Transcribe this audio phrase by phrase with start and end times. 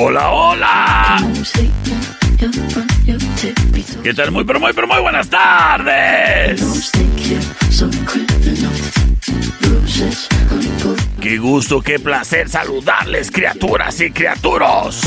[0.00, 1.16] Hola, hola.
[4.04, 4.30] ¿Qué tal?
[4.30, 6.62] Muy, pero muy, pero muy buenas tardes.
[11.28, 15.02] Qué gusto, qué placer saludarles, criaturas y criaturos.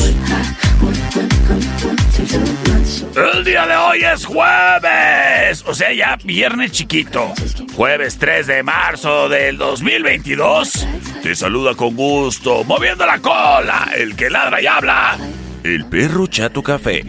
[3.16, 7.34] El día de hoy es jueves, o sea, ya viernes chiquito.
[7.76, 10.88] Jueves 3 de marzo del 2022.
[11.24, 15.18] Te saluda con gusto, moviendo la cola, el que ladra y habla.
[15.64, 17.04] El perro chato café.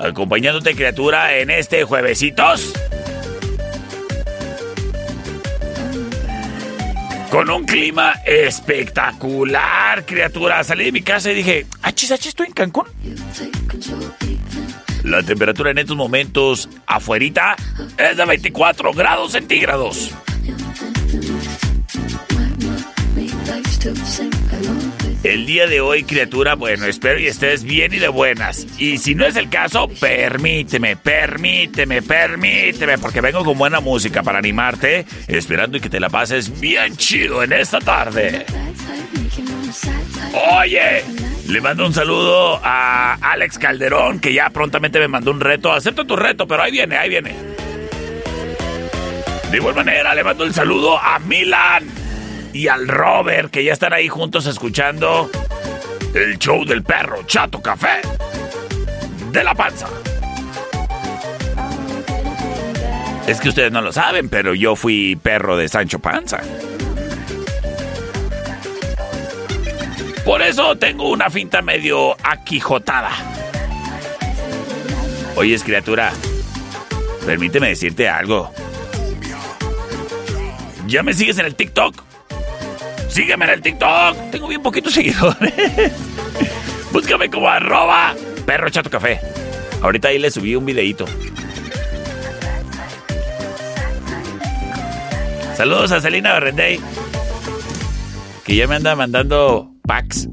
[0.00, 2.72] Acompañándote, criatura, en este juevesitos.
[7.30, 10.64] Con un clima espectacular, criatura.
[10.64, 12.86] Salí de mi casa y dije, achis, achis, estoy en Cancún.
[15.04, 17.54] La temperatura en estos momentos afuerita
[17.96, 20.10] es de 24 grados centígrados.
[25.22, 28.66] El día de hoy, criatura, bueno, espero y estés bien y de buenas.
[28.78, 34.38] Y si no es el caso, permíteme, permíteme, permíteme, porque vengo con buena música para
[34.38, 38.46] animarte, esperando y que te la pases bien chido en esta tarde.
[40.58, 41.04] Oye,
[41.48, 45.70] le mando un saludo a Alex Calderón, que ya prontamente me mandó un reto.
[45.70, 47.34] Acepto tu reto, pero ahí viene, ahí viene.
[49.50, 51.99] De igual manera, le mando el saludo a Milan
[52.52, 55.30] y al Robert, que ya están ahí juntos escuchando
[56.14, 58.00] el show del perro Chato Café
[59.30, 59.88] de la panza.
[63.26, 66.40] Es que ustedes no lo saben, pero yo fui perro de Sancho Panza.
[70.24, 73.10] Por eso tengo una finta medio aquijotada.
[75.36, 76.12] Oyes, criatura,
[77.24, 78.52] permíteme decirte algo.
[80.86, 82.09] ¿Ya me sigues en el TikTok?
[83.10, 84.30] Sígueme en el TikTok.
[84.30, 85.52] Tengo bien poquitos seguidores.
[86.92, 88.14] Búscame como arroba
[88.46, 89.20] perro chato café.
[89.82, 91.04] Ahorita ahí le subí un videito.
[95.56, 96.80] Saludos a Celina Berrendey.
[98.44, 100.28] Que ya me anda mandando packs.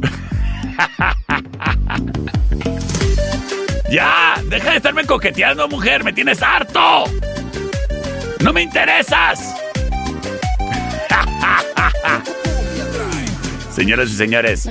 [3.90, 6.04] ya, deja de estarme coqueteando, mujer.
[6.04, 7.04] Me tienes harto.
[8.40, 9.54] No me interesas.
[13.74, 14.68] Señoras y señores,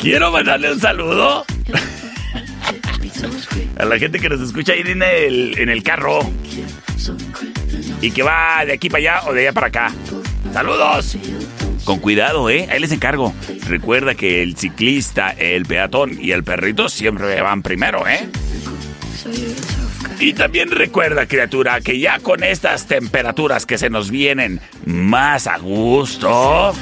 [0.00, 1.44] quiero mandarle un saludo
[3.78, 6.20] a la gente que nos escucha ahí en el, en el carro
[8.00, 9.92] y que va de aquí para allá o de allá para acá.
[10.52, 11.16] ¡Saludos!
[11.84, 12.68] Con cuidado, ¿eh?
[12.70, 13.34] Ahí les encargo.
[13.66, 18.28] Recuerda que el ciclista, el peatón y el perrito siempre van primero, ¿eh?
[20.20, 25.58] Y también recuerda, criatura, que ya con estas temperaturas que se nos vienen más a
[25.58, 26.72] gusto,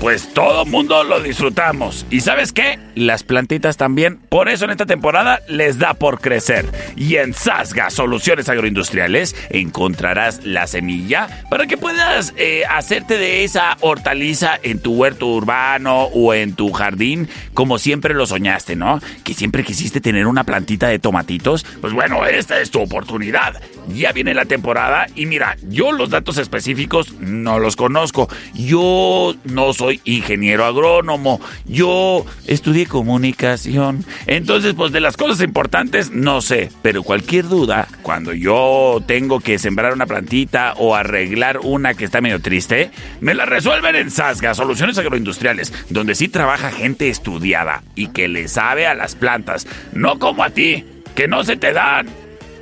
[0.00, 2.06] pues todo mundo lo disfrutamos.
[2.10, 2.78] ¿Y sabes qué?
[2.94, 4.18] Las plantitas también.
[4.28, 6.66] Por eso en esta temporada les da por crecer.
[6.96, 13.76] Y en Sasga Soluciones Agroindustriales encontrarás la semilla para que puedas eh, hacerte de esa
[13.80, 19.00] hortaliza en tu huerto urbano o en tu jardín, como siempre lo soñaste, ¿no?
[19.24, 21.64] Que siempre quisiste tener una plantita de tomatitos.
[21.80, 23.60] Pues bueno, esta es tu oportunidad.
[23.94, 28.28] Ya viene la temporada y mira, yo los datos específicos no los conozco.
[28.54, 34.04] Yo no soy ingeniero agrónomo, yo estudié comunicación.
[34.26, 36.70] Entonces, pues de las cosas importantes, no sé.
[36.82, 42.20] Pero cualquier duda, cuando yo tengo que sembrar una plantita o arreglar una que está
[42.20, 42.90] medio triste,
[43.20, 48.48] me la resuelven en Sasga, Soluciones Agroindustriales, donde sí trabaja gente estudiada y que le
[48.48, 49.66] sabe a las plantas.
[49.92, 52.06] No como a ti, que no se te dan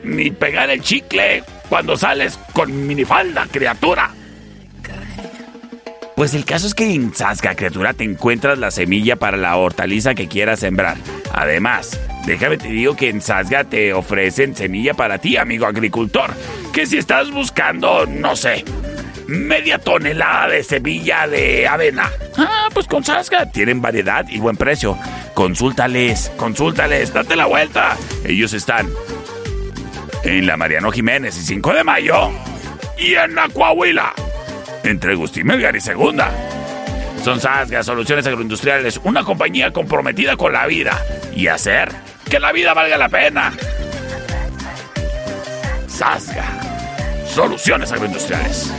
[0.07, 4.11] ni pegar el chicle cuando sales con minifalda, criatura.
[6.15, 10.15] Pues el caso es que en Sasga, criatura, te encuentras la semilla para la hortaliza
[10.15, 10.97] que quieras sembrar.
[11.35, 16.33] Además, déjame te digo que en Sasga te ofrecen semilla para ti, amigo agricultor.
[16.73, 18.65] Que si estás buscando, no sé,
[19.27, 22.11] media tonelada de semilla de avena.
[22.39, 24.97] Ah, pues con Sasga tienen variedad y buen precio.
[25.35, 27.95] Consúltales, consúltales, date la vuelta.
[28.25, 28.89] Ellos están
[30.27, 32.33] en la Mariano Jiménez y 5 de mayo
[32.99, 33.49] y en la
[34.83, 36.33] entre Agustín Melgar y Segunda.
[37.23, 41.01] Son Sasga Soluciones Agroindustriales, una compañía comprometida con la vida
[41.35, 41.91] y hacer
[42.29, 43.53] que la vida valga la pena.
[45.87, 46.45] Sasga
[47.29, 48.73] Soluciones Agroindustriales.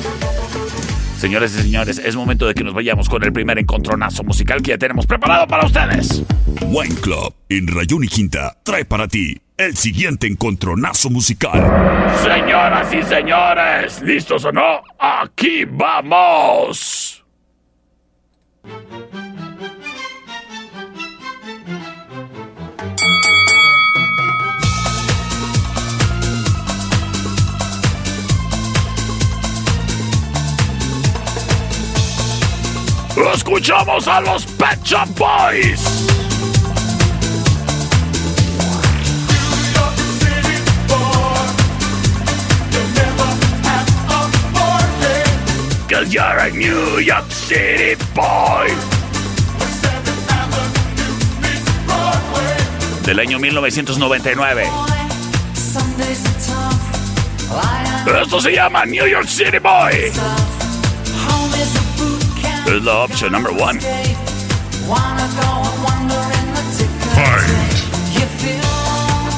[1.17, 4.71] Señores y señores, es momento de que nos vayamos con el primer encontronazo musical que
[4.71, 6.23] ya tenemos preparado para ustedes.
[6.61, 11.59] Wine Club en Rayón y Quinta trae para ti el siguiente encontronazo musical.
[12.23, 14.83] Señoras y señores, ¿listos o no?
[14.99, 17.23] Aquí vamos.
[33.33, 36.16] Escuchamos a los Pet Shop Boys.
[45.89, 48.67] Cause you're a New York City boy.
[53.05, 54.69] Del año 1999.
[58.21, 60.11] Esto se llama New York City Boy.
[62.65, 63.79] Es la opción number one.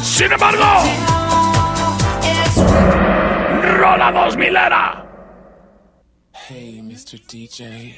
[0.04, 0.66] Sin embargo,
[3.78, 4.99] rola dos milera.
[7.12, 7.26] Hey, Mr.
[7.26, 7.96] DJ,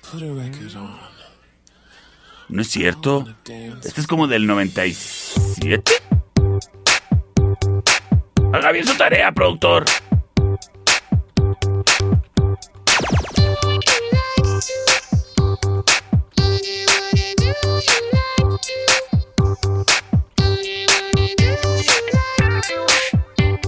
[0.00, 0.96] put a record on.
[2.48, 3.26] No es cierto.
[3.84, 5.92] Este es como del 97.
[8.54, 9.84] Haga bien su tarea, productor.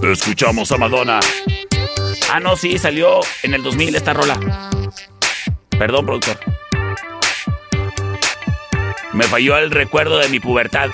[0.01, 1.19] Escuchamos a Madonna.
[2.35, 4.37] Ah, no, sí, salió en el 2000 esta rola.
[5.69, 6.37] Perdón, productor.
[9.13, 10.89] Me falló el recuerdo de mi pubertad.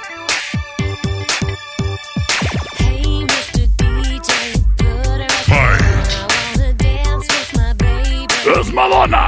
[8.56, 9.28] Es Madonna.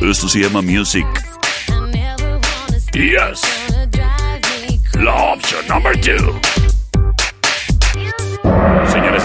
[0.00, 1.04] Esto se llama Music.
[2.92, 3.42] Yes.
[5.00, 6.53] La opción number two.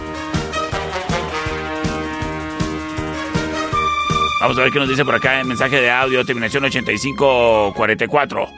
[4.40, 8.48] Vamos a ver qué nos dice por acá en mensaje de audio, terminación 8544.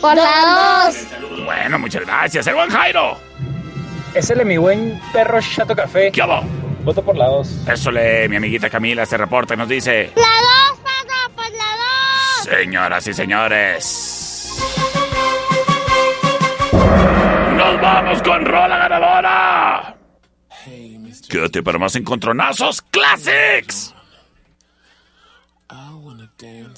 [0.00, 1.44] Por la dos.
[1.44, 2.46] Bueno, muchas gracias.
[2.46, 3.18] El buen Jairo.
[4.14, 6.12] Es mi buen perro Chato Café.
[6.12, 6.42] ¿Qué hago?
[6.84, 7.68] Voto por la 2.
[7.68, 10.12] Eso le, mi amiguita Camila se reporta y nos dice.
[10.14, 12.44] La dos, papá, por la dos.
[12.44, 14.58] Señoras y señores.
[17.56, 19.96] Nos vamos con rola ganadora.
[20.64, 21.28] Hey, Mr.
[21.28, 23.94] Quédate para más encontronazos Classics.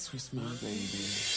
[0.01, 1.30] I wanna dance with my baby.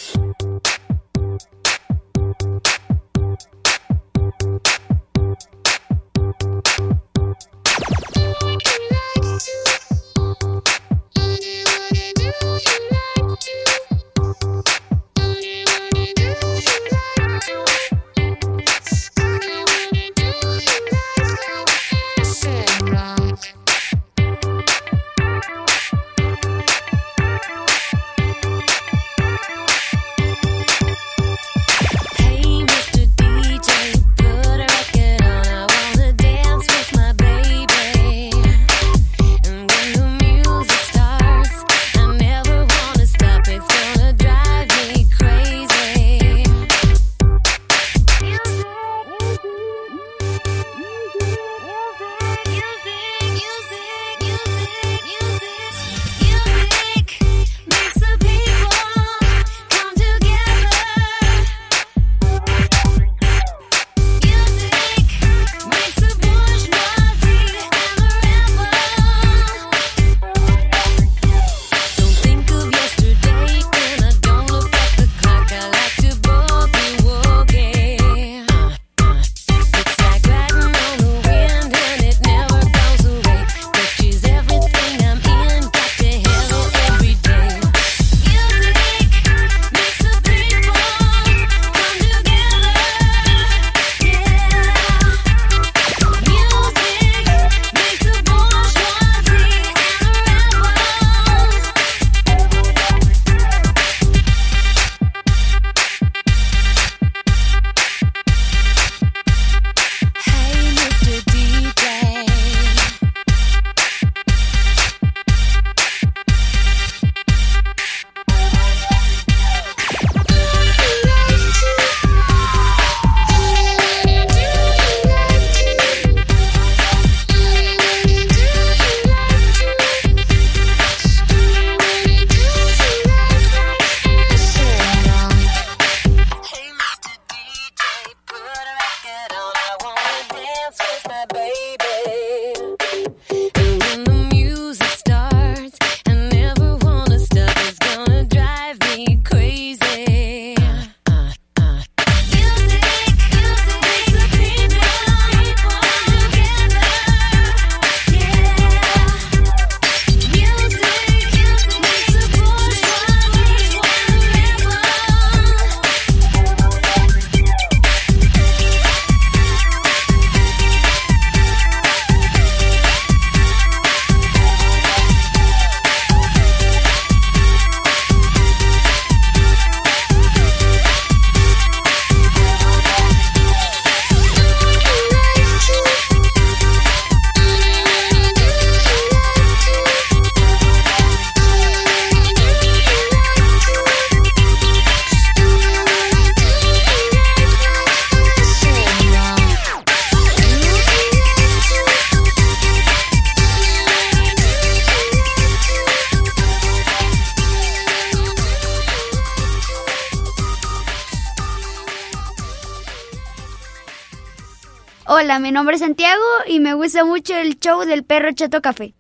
[215.24, 218.94] Hola, mi nombre es Santiago y me gusta mucho el show del perro Chato Café.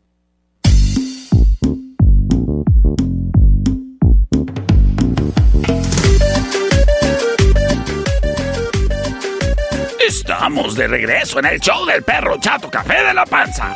[10.07, 13.75] Estamos de regreso en el show del perro chato café de la panza.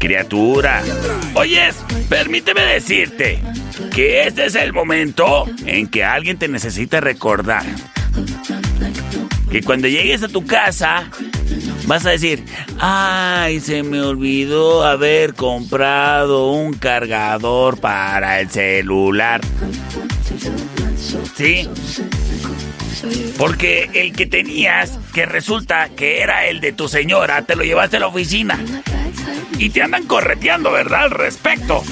[0.00, 0.82] Criatura,
[1.34, 1.76] oyes,
[2.08, 3.40] permíteme decirte
[3.94, 7.64] que este es el momento en que alguien te necesita recordar.
[9.50, 11.10] Que cuando llegues a tu casa,
[11.86, 12.44] vas a decir,
[12.78, 19.40] ay, se me olvidó haber comprado un cargador para el celular.
[21.36, 21.68] ¿Sí?
[23.38, 27.96] Porque el que tenías, que resulta que era el de tu señora, te lo llevaste
[27.96, 28.58] a la oficina.
[29.58, 31.04] Y te andan correteando, ¿verdad?
[31.04, 31.82] Al respecto.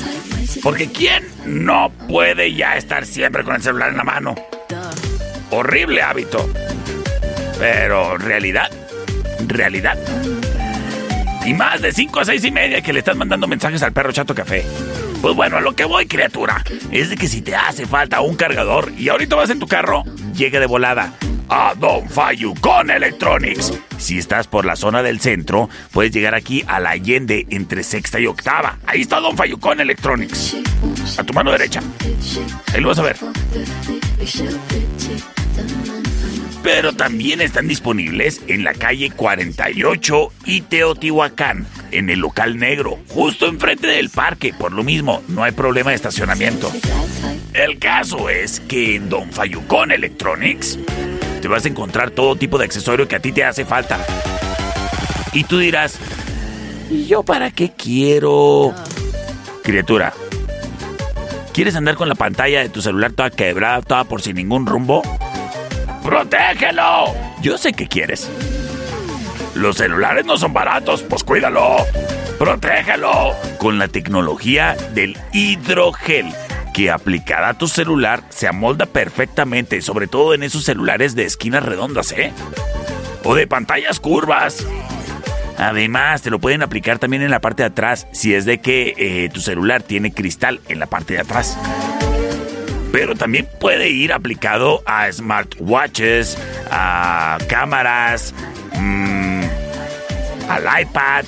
[0.63, 4.35] Porque ¿quién no puede ya estar siempre con el celular en la mano?
[5.51, 6.49] Horrible hábito.
[7.59, 8.71] Pero realidad,
[9.47, 9.99] realidad.
[11.45, 14.13] Y más de 5 a 6 y media que le estás mandando mensajes al perro
[14.13, 14.65] chato café.
[15.21, 16.63] Pues bueno, a lo que voy, criatura,
[16.93, 20.05] es de que si te hace falta un cargador y ahorita vas en tu carro,
[20.35, 21.15] llega de volada
[21.49, 23.73] a Don Fayucón Electronics.
[23.97, 28.21] Si estás por la zona del centro, puedes llegar aquí a la Allende entre sexta
[28.21, 28.79] y octava.
[28.87, 30.57] Ahí está Don Fayucón Electronics.
[31.19, 31.81] A tu mano derecha.
[32.73, 33.17] Ahí lo vas a ver.
[36.63, 43.47] Pero también están disponibles en la calle 48 y Teotihuacán, en el local negro, justo
[43.47, 44.53] enfrente del parque.
[44.53, 46.73] Por lo mismo, no hay problema de estacionamiento.
[47.55, 50.79] El caso es que en Don Fayucón Electronics
[51.41, 54.05] te vas a encontrar todo tipo de accesorio que a ti te hace falta.
[55.33, 55.99] Y tú dirás,
[56.91, 58.75] ¿y yo para qué quiero?
[59.63, 60.13] Criatura,
[61.53, 65.03] ¿quieres andar con la pantalla de tu celular toda quebrada, toda por sin ningún rumbo?
[66.03, 67.15] ¡Protégelo!
[67.41, 68.31] Yo sé que quieres.
[69.55, 71.77] Los celulares no son baratos, pues cuídalo.
[72.39, 73.35] ¡Protégelo!
[73.59, 76.27] Con la tecnología del hidrogel,
[76.73, 81.65] que aplicada a tu celular se amolda perfectamente, sobre todo en esos celulares de esquinas
[81.65, 82.33] redondas, ¿eh?
[83.25, 84.65] O de pantallas curvas.
[85.57, 88.95] Además, te lo pueden aplicar también en la parte de atrás, si es de que
[88.97, 91.59] eh, tu celular tiene cristal en la parte de atrás
[92.93, 96.39] pero también puede ir aplicado a smartwatches,
[96.71, 98.35] a cámaras,
[98.75, 99.43] mm,
[100.49, 101.25] al iPad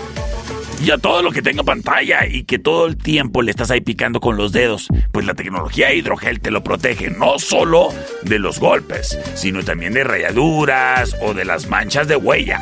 [0.82, 3.80] y a todo lo que tenga pantalla y que todo el tiempo le estás ahí
[3.80, 4.88] picando con los dedos.
[5.12, 7.88] Pues la tecnología hidrogel te lo protege no solo
[8.22, 12.60] de los golpes, sino también de rayaduras o de las manchas de huella.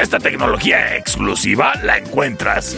[0.00, 2.76] Esta tecnología exclusiva la encuentras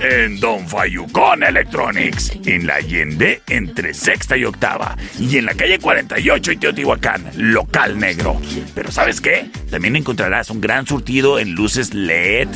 [0.00, 5.78] en Don Fayucón Electronics, en la Allende entre sexta y octava, y en la calle
[5.78, 8.40] 48 y Teotihuacán, local negro.
[8.74, 9.50] Pero ¿sabes qué?
[9.70, 12.48] También encontrarás un gran surtido en luces LED,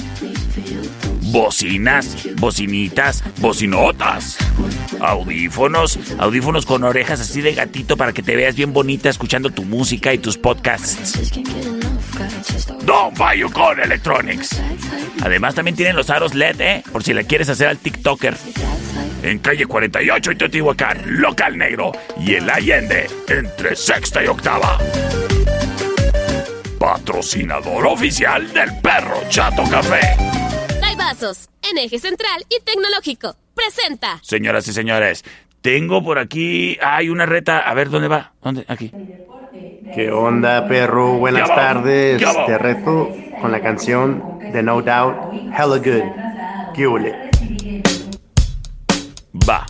[1.34, 4.38] bocinas, bocinitas, bocinotas,
[5.00, 9.64] audífonos, audífonos con orejas así de gatito para que te veas bien bonita escuchando tu
[9.64, 11.32] música y tus podcasts.
[12.86, 14.62] Don Fayucón Electronics.
[15.22, 16.84] Además también tienen los aros LED, ¿eh?
[16.92, 18.36] Por si le quieres hacer al TikToker.
[19.24, 21.90] En calle 48 y Teotihuacán, local negro.
[22.20, 24.78] Y en la Allende, entre sexta y octava.
[26.78, 30.43] Patrocinador oficial del perro Chato Café.
[30.96, 33.36] Vasos, en eje central y tecnológico.
[33.54, 34.18] Presenta.
[34.22, 35.24] Señoras y señores,
[35.60, 36.78] tengo por aquí.
[36.82, 37.60] Hay una reta.
[37.60, 38.32] A ver, ¿dónde va?
[38.42, 38.64] ¿Dónde?
[38.68, 38.92] Aquí.
[39.94, 41.18] ¿Qué onda, perro?
[41.18, 42.22] Buenas tardes.
[42.46, 43.10] Te reto
[43.40, 46.74] con la canción de No Doubt, Hella Good.
[46.74, 47.30] ¿Qué huele?
[49.48, 49.66] Va.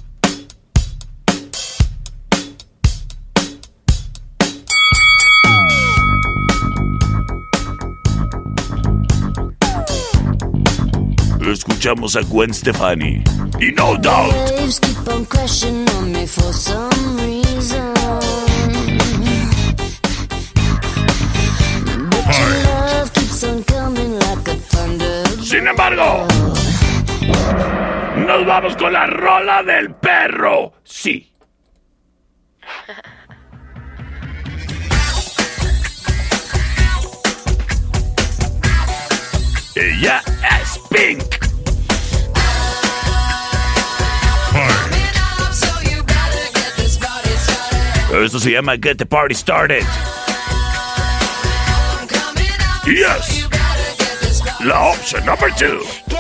[11.85, 13.23] Escuchamos a Gwen Stefani.
[13.61, 14.33] Y No Doubt.
[25.43, 26.26] Sin embargo,
[28.17, 30.73] nos vamos con la rola del perro.
[30.85, 31.30] Sí.
[39.76, 40.23] Ella
[40.63, 41.44] es Pink.
[48.23, 49.85] Esto se llama Get the Party Started.
[52.87, 53.49] Yes.
[54.61, 56.14] La opción number two.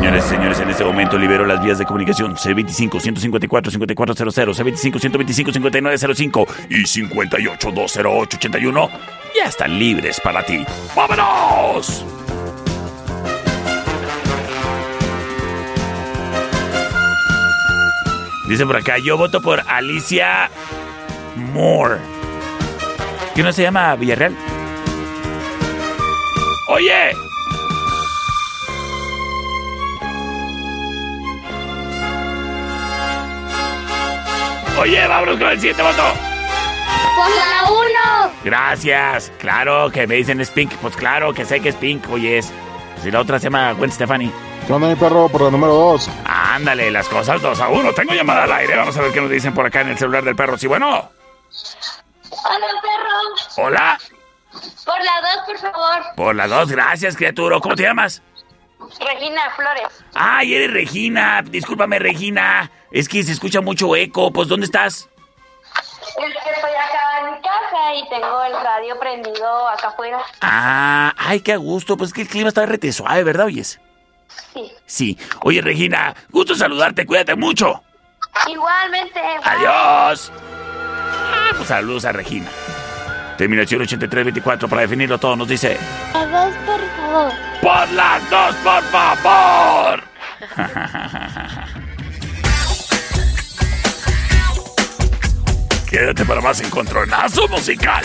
[0.00, 8.88] Señores señores, en este momento libero las vías de comunicación C25-154-5400, C25-125-5905 y 58-208-81.
[9.36, 10.64] Ya están libres para ti.
[10.96, 12.06] ¡Vámonos!
[18.48, 20.48] Dice por acá, yo voto por Alicia
[21.52, 21.98] Moore.
[23.34, 24.34] ¿Qué no se llama Villarreal?
[26.68, 27.29] Oye.
[34.80, 36.02] Oye, vámonos con el siguiente voto.
[37.14, 38.32] Por la 1.
[38.44, 39.30] Gracias.
[39.38, 40.72] Claro que me dicen es Pink.
[40.76, 42.08] Pues claro que sé que es Pink.
[42.10, 42.50] Oye, es.
[43.02, 44.32] Si la otra se llama Gwen Stefani.
[44.66, 45.28] ¿Qué onda, mi perro?
[45.28, 46.10] Por la número 2.
[46.24, 47.92] Ándale, las cosas dos a uno.
[47.92, 48.74] Tengo llamada al aire.
[48.74, 50.56] Vamos a ver qué nos dicen por acá en el celular del perro.
[50.56, 50.88] Sí, bueno.
[50.88, 53.66] Hola, perro.
[53.66, 53.98] Hola.
[54.50, 56.02] Por la 2, por favor.
[56.16, 57.60] Por las dos, gracias, criatura.
[57.60, 58.22] ¿Cómo te llamas?
[58.98, 59.88] Regina Flores.
[60.14, 61.42] Ay, eres Regina.
[61.42, 62.70] Discúlpame, Regina.
[62.90, 64.32] Es que se escucha mucho eco.
[64.32, 65.08] Pues, ¿dónde estás?
[66.06, 70.18] Estoy acá en mi casa y tengo el radio prendido acá afuera.
[70.40, 71.96] Ah, ay, qué a gusto.
[71.96, 73.80] Pues que el clima está rete suave, ¿verdad, oyes?
[74.52, 74.72] Sí.
[74.86, 75.18] Sí.
[75.42, 77.06] Oye, Regina, gusto saludarte.
[77.06, 77.82] Cuídate mucho.
[78.48, 79.20] Igualmente.
[79.42, 80.32] Adiós.
[80.34, 82.48] Ah, pues saludos a Regina.
[83.36, 85.78] Terminación 8324 para definirlo todo nos dice...
[86.12, 87.32] La 2, por favor.
[87.60, 90.02] ¡Por las dos, por favor!
[95.88, 98.04] Quédate para más encontronazo musical.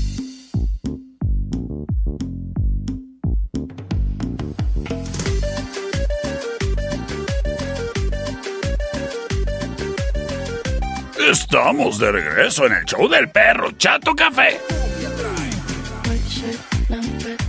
[11.31, 14.59] Estamos de regreso en el show del perro Chato Café.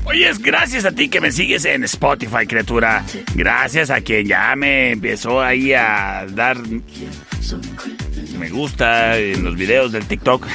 [0.05, 3.05] Oye, es gracias a ti que me sigues en Spotify, criatura.
[3.35, 6.59] Gracias a quien ya me empezó ahí a dar
[8.39, 10.47] me gusta en los videos del TikTok.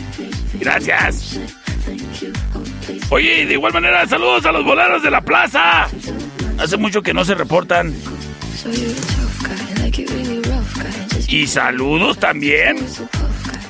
[0.60, 1.40] Gracias.
[3.10, 5.88] Oye, de igual manera, saludos a los boleros de la plaza.
[6.58, 7.92] Hace mucho que no se reportan.
[11.28, 12.78] Y saludos también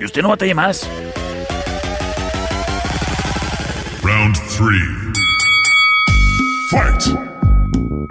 [0.00, 0.88] Y usted no batalle más.
[4.02, 4.68] Round 3.
[6.70, 7.02] Fight.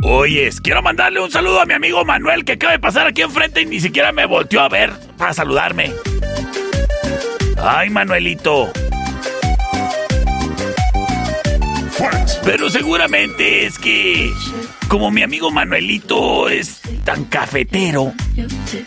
[0.04, 3.62] Oyes, quiero mandarle un saludo a mi amigo Manuel que acaba de pasar aquí enfrente
[3.62, 5.92] y ni siquiera me volteó a ver para saludarme.
[7.58, 8.72] Ay, Manuelito.
[12.44, 14.32] Pero seguramente es que,
[14.88, 18.14] como mi amigo Manuelito es tan cafetero,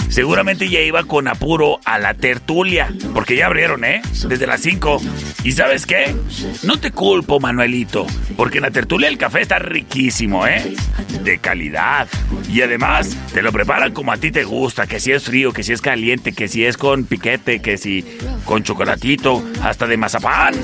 [0.08, 4.02] seguramente ya iba con apuro a la tertulia, porque ya abrieron, ¿eh?
[4.28, 5.00] Desde las 5.
[5.44, 6.14] ¿Y sabes qué?
[6.62, 8.06] No te culpo, Manuelito,
[8.36, 10.74] porque en la tertulia el café está riquísimo, ¿eh?
[11.22, 12.08] De calidad.
[12.48, 15.62] Y además te lo preparan como a ti te gusta, que si es frío, que
[15.62, 18.04] si es caliente, que si es con piquete, que si
[18.44, 20.54] con chocolatito, hasta de mazapán.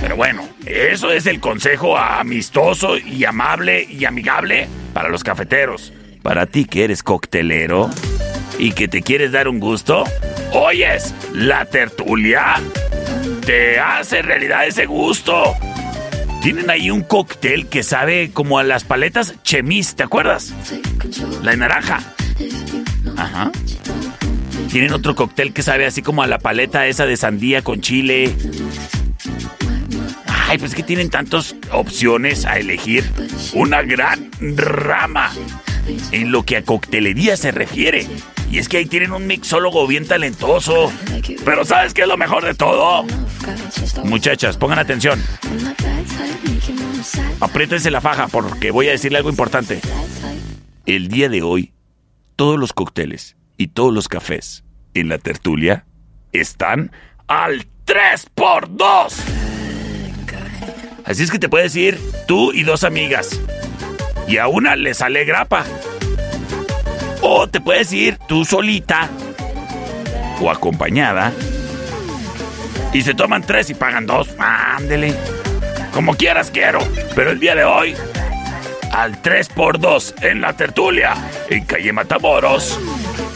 [0.00, 5.92] Pero bueno, eso es el consejo amistoso y amable y amigable para los cafeteros.
[6.22, 7.90] Para ti que eres coctelero
[8.58, 10.04] y que te quieres dar un gusto,
[10.52, 12.56] oyes, la tertulia
[13.46, 15.54] te hace realidad ese gusto.
[16.42, 20.54] Tienen ahí un cóctel que sabe como a las paletas chemis, ¿te acuerdas?
[21.42, 22.00] La de naranja.
[23.16, 23.50] Ajá.
[24.70, 28.34] Tienen otro cóctel que sabe así como a la paleta esa de sandía con chile.
[30.48, 33.04] Ay, pues que tienen tantas opciones a elegir.
[33.52, 35.30] Una gran rama
[36.10, 38.06] en lo que a coctelería se refiere.
[38.50, 40.90] Y es que ahí tienen un mixólogo bien talentoso.
[41.44, 43.04] Pero ¿sabes qué es lo mejor de todo?
[44.04, 45.22] Muchachas, pongan atención.
[47.40, 49.80] Apriétense la faja porque voy a decirle algo importante.
[50.86, 51.74] El día de hoy,
[52.36, 55.84] todos los cócteles y todos los cafés en la tertulia
[56.32, 56.90] están
[57.26, 59.57] al 3x2.
[61.08, 63.40] Así es que te puedes ir tú y dos amigas.
[64.26, 65.64] Y a una le sale grapa.
[67.22, 69.08] O te puedes ir tú solita
[70.38, 71.32] o acompañada.
[72.92, 74.28] Y se toman tres y pagan dos.
[74.38, 75.14] Ándele.
[75.94, 76.80] Como quieras quiero.
[77.14, 77.94] Pero el día de hoy,
[78.92, 81.14] al 3x2 en la tertulia,
[81.48, 82.78] en calle Matamoros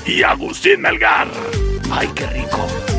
[0.05, 1.29] y Agustín Melgar.
[1.91, 2.92] ¡Ay, qué rico!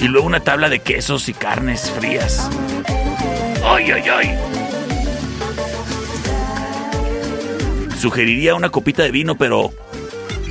[0.00, 2.48] Y luego una tabla de quesos y carnes frías.
[3.64, 4.38] ¡Ay, ay, ay!
[7.98, 9.70] Sugeriría una copita de vino, pero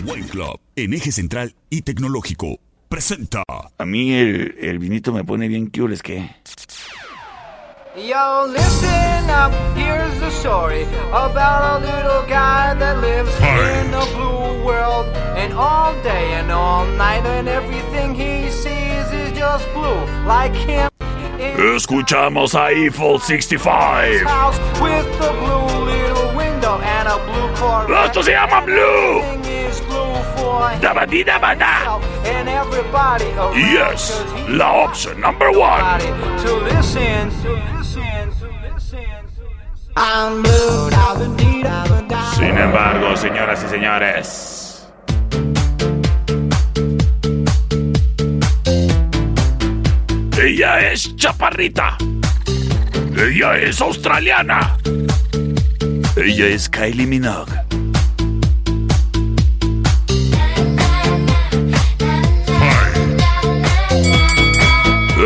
[0.05, 3.43] Wine Club, en eje central y tecnológico, presenta.
[3.47, 6.29] a mí el, el vinito me pone bien cures que...
[7.95, 14.63] Yo, listen up, here's the story about a little guy that lives in a blue
[14.63, 15.07] world.
[15.35, 18.48] And all day and all night, and everything he
[19.49, 20.89] just blue, like him.
[21.75, 24.21] Escuchamos a Eiffel 65.
[24.21, 28.05] House with a blue little window and a blue Corvette.
[28.05, 29.21] Esto se llama Blue.
[30.81, 31.99] Dabadi dabada.
[32.25, 33.55] and everybody around.
[33.57, 35.99] Yes, la opción number one.
[36.43, 39.05] to listen, to listen, to listen.
[39.95, 41.15] I'm blue now.
[42.37, 44.58] Sin embargo, señoras y señores.
[50.59, 51.97] Ella es chaparrita.
[53.15, 54.77] Ella es australiana.
[56.17, 57.53] Ella es Kylie Minogue.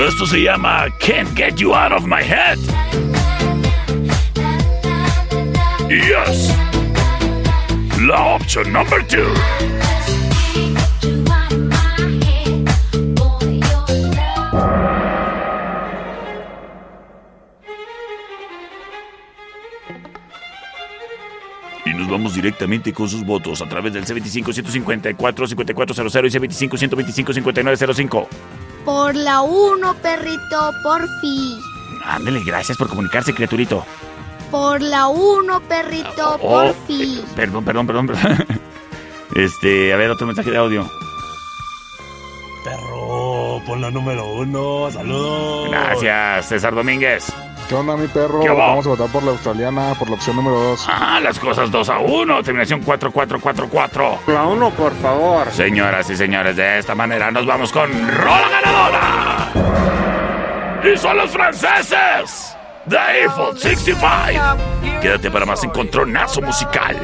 [0.08, 2.60] Esto se llama Can't Get You Out of My Head.
[5.90, 6.56] Yes.
[8.02, 9.34] La opción number two.
[22.14, 26.30] Vamos directamente con sus votos a través del C25-154-5400 y
[26.68, 28.28] C25-125-5905.
[28.86, 31.60] Por la 1, perrito, por fin.
[32.06, 33.86] Ándele, gracias por comunicarse, criaturito.
[34.52, 37.22] Por la 1, perrito, Oh, por eh, fin.
[37.36, 38.46] perdón, perdón, perdón, perdón.
[39.36, 40.88] Este, a ver, otro mensaje de audio.
[42.64, 44.92] Perro, pon la número uno.
[44.92, 45.72] Saludos.
[45.72, 47.34] Gracias, César Domínguez.
[47.74, 48.40] ¿Qué onda, mi perro?
[48.56, 50.88] Vamos a votar por la australiana, por la opción número 2.
[50.88, 54.20] Ah, las cosas 2 a 1, terminación 4444.
[54.28, 55.50] La 1, por favor.
[55.50, 59.52] Señoras y señores, de esta manera nos vamos con Rola Ganadora.
[60.84, 62.56] Y son los franceses.
[62.88, 64.40] The Eiffel 65.
[65.02, 66.96] Quédate para más encontronazo musical.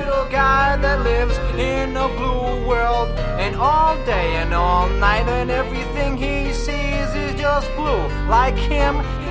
[3.40, 9.02] and all day and all night and everything he sees is just blue like him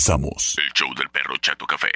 [0.00, 0.56] regresamos.
[0.58, 1.90] El show del perro Chato Café.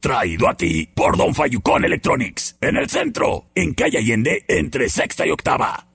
[0.00, 2.56] Traído a ti por Don Fayucón Electronics.
[2.60, 5.86] En el centro, en calle Allende, entre sexta y octava.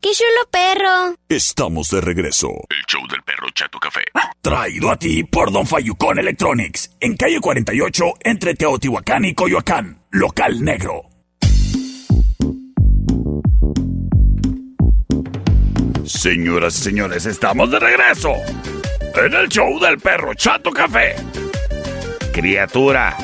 [0.00, 1.14] ¡Qué chulo perro!
[1.28, 2.48] Estamos de regreso.
[2.48, 4.00] El show del perro Chato Café.
[4.40, 6.96] Traído a ti por Don Fayucón Electronics.
[6.98, 10.02] En calle 48, entre Teotihuacán y Coyoacán.
[10.10, 11.02] Local negro.
[16.04, 18.32] Señoras y señores, estamos de regreso.
[19.14, 21.14] En el show del perro Chato Café.
[22.32, 23.16] Criatura.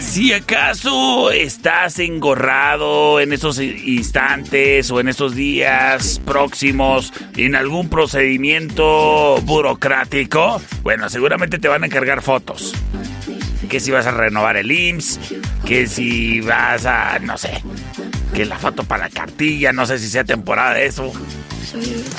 [0.00, 9.40] Si acaso estás engorrado en esos instantes o en esos días próximos en algún procedimiento
[9.42, 12.74] burocrático, bueno, seguramente te van a encargar fotos.
[13.72, 15.18] Que si vas a renovar el IMSS,
[15.64, 17.62] que si vas a, no sé,
[18.34, 21.10] que la foto para la cartilla, no sé si sea temporada de eso.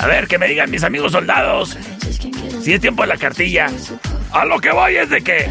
[0.00, 1.78] A ver, que me digan mis amigos soldados.
[2.60, 3.68] Si es tiempo de la cartilla.
[4.32, 5.48] A lo que voy es de que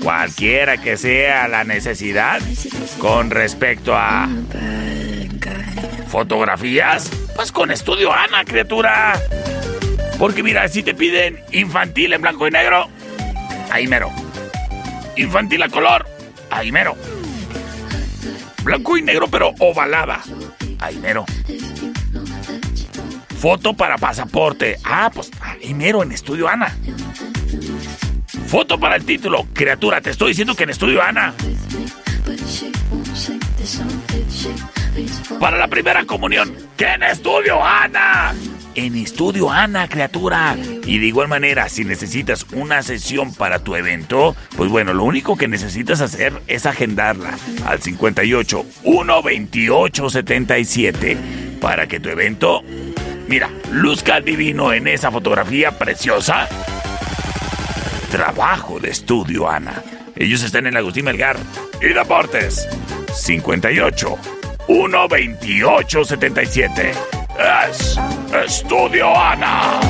[0.00, 2.40] cualquiera que sea la necesidad
[3.00, 4.28] con respecto a
[6.06, 9.20] fotografías, pues con estudio Ana, criatura.
[10.16, 12.88] Porque mira, si te piden infantil en blanco y negro,
[13.72, 14.12] ahí mero.
[15.18, 16.06] Infantil a color,
[16.50, 16.96] ahí mero.
[18.62, 20.20] Blanco y negro pero ovalada,
[20.78, 21.24] ahí mero.
[23.40, 24.76] Foto para pasaporte.
[24.84, 26.76] Ah, pues ahí mero en Estudio Ana.
[28.46, 29.46] Foto para el título.
[29.52, 31.34] Criatura, te estoy diciendo que en Estudio Ana.
[35.40, 38.34] Para la primera comunión, que en Estudio Ana.
[38.78, 40.56] En Estudio Ana, criatura.
[40.86, 45.36] Y de igual manera, si necesitas una sesión para tu evento, pues bueno, lo único
[45.36, 51.16] que necesitas hacer es agendarla al 58 128 77
[51.60, 52.62] para que tu evento,
[53.26, 56.48] mira, luzca divino en esa fotografía preciosa.
[58.12, 59.82] Trabajo de Estudio Ana.
[60.14, 61.36] Ellos están en Agustín Melgar
[61.82, 62.68] y Deportes
[63.12, 64.16] 58
[64.68, 67.17] 128 77.
[67.38, 67.96] Es
[68.44, 69.80] Estudio Ana.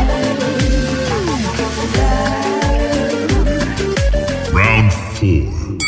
[4.52, 5.78] Round 4.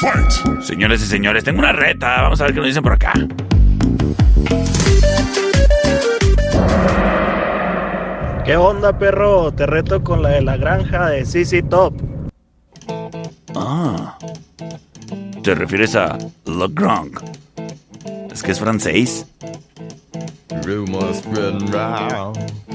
[0.00, 0.62] Fight.
[0.62, 2.22] Señores y señores, tengo una reta.
[2.22, 3.12] Vamos a ver qué nos dicen por acá.
[8.44, 9.52] ¿Qué onda, perro?
[9.52, 11.94] Te reto con la de la granja de CC Top.
[13.56, 14.18] Ah.
[15.42, 17.12] ¿Te refieres a Le Grand?
[18.32, 19.26] Es que es francés.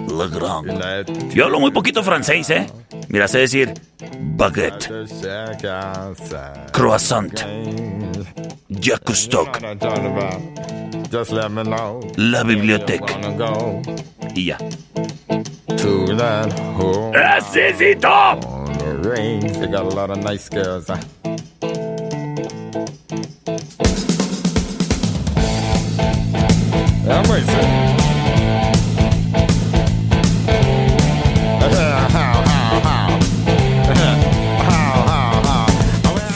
[0.07, 1.33] Le Grand.
[1.33, 2.67] Yo hablo muy poquito francés, ¿eh?
[3.09, 3.73] Mira, sé decir
[4.35, 4.89] baguette,
[6.71, 7.33] croissant,
[8.69, 9.59] Jacustoc,
[12.17, 13.13] la biblioteca.
[14.35, 14.57] Y ya.
[17.13, 18.57] ¡Es CC Top!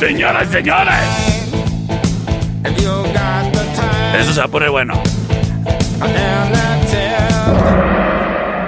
[0.01, 0.95] Señoras y señores,
[4.17, 4.99] eso se va bueno.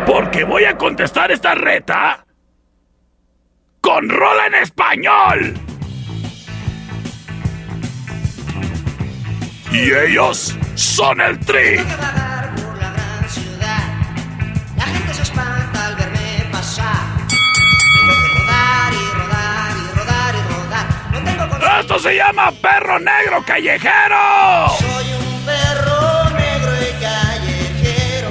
[0.06, 2.24] Porque voy a contestar esta reta
[3.82, 5.54] con rola en español.
[9.72, 11.80] Y ellos son el tri.
[21.80, 24.16] Esto se llama perro negro callejero.
[24.80, 28.30] Soy un perro negro y callejero.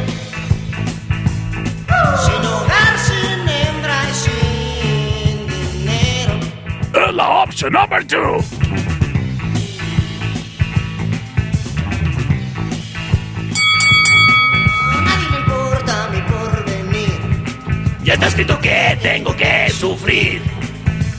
[2.24, 6.34] Sin hogar, sin hembra y sin dinero.
[7.06, 8.38] Es la opción number two.
[14.90, 17.20] A nadie le importa mi porvenir.
[18.04, 20.61] Ya está escrito que tengo que sufrir.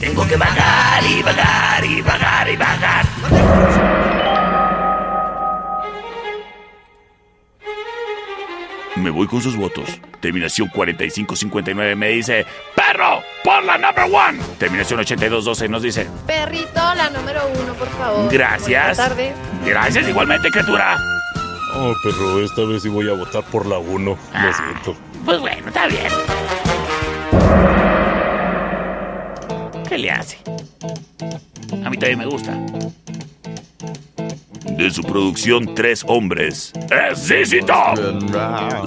[0.04, 3.06] Tengo que vagar y vagar y vagar y vagar.
[8.98, 9.90] Me voy con sus votos.
[10.20, 12.46] Terminación 4559 me dice,
[12.76, 14.40] perro, por la number one.
[14.58, 18.30] Terminación 8212 nos dice, Perrito, la número uno, por favor.
[18.30, 18.98] gracias.
[18.98, 19.34] Buenas tardes.
[19.66, 20.98] Gracias igualmente, criatura.
[21.76, 24.04] Oh, perro, esta vez sí voy a votar por la 1.
[24.06, 24.98] Lo siento.
[25.24, 26.12] Pues bueno, está bien.
[29.94, 30.38] ¿Qué le hace?
[31.86, 32.58] A mí también me gusta.
[34.76, 38.00] De su producción Tres Hombres, es ZZ Top.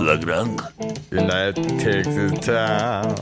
[0.03, 0.57] La Gran.
[1.13, 3.15] And that takes his time.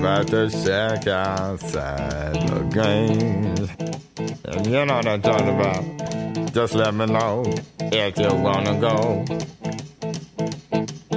[0.00, 3.54] But the shack outside the game.
[4.46, 6.54] And you know what I'm talking about.
[6.54, 7.44] Just let me know
[7.92, 9.22] if you wanna go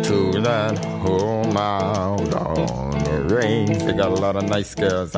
[0.04, 2.93] to that home out on
[3.42, 5.16] They got a lot of nice girls.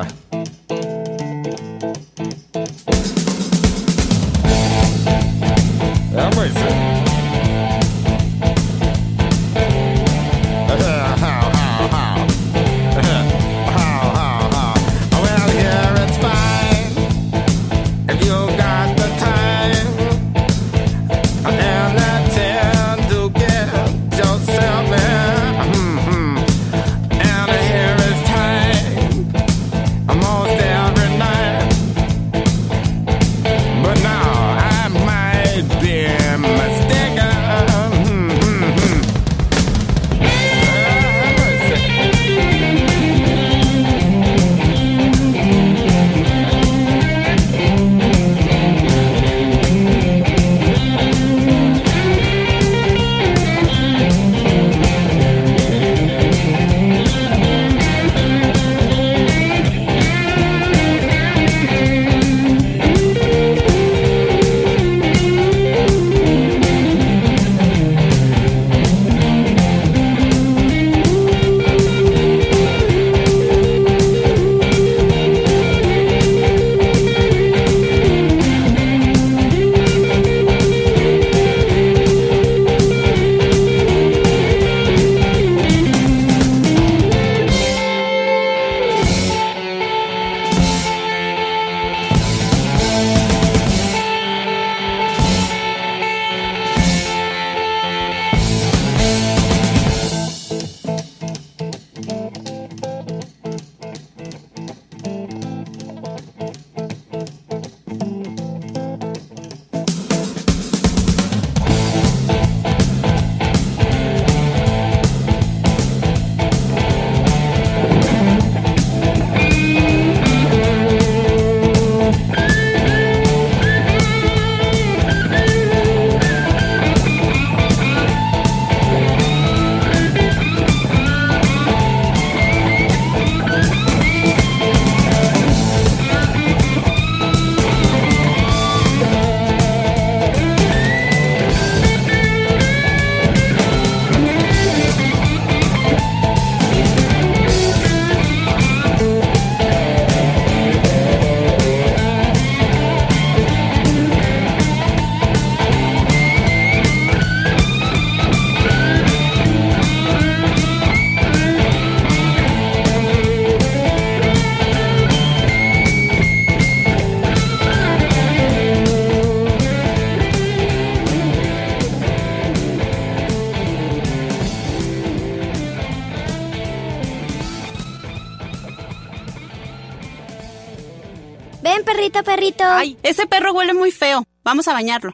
[182.26, 182.64] Perrito.
[182.66, 184.24] Ay, ese perro huele muy feo.
[184.44, 185.14] Vamos a bañarlo.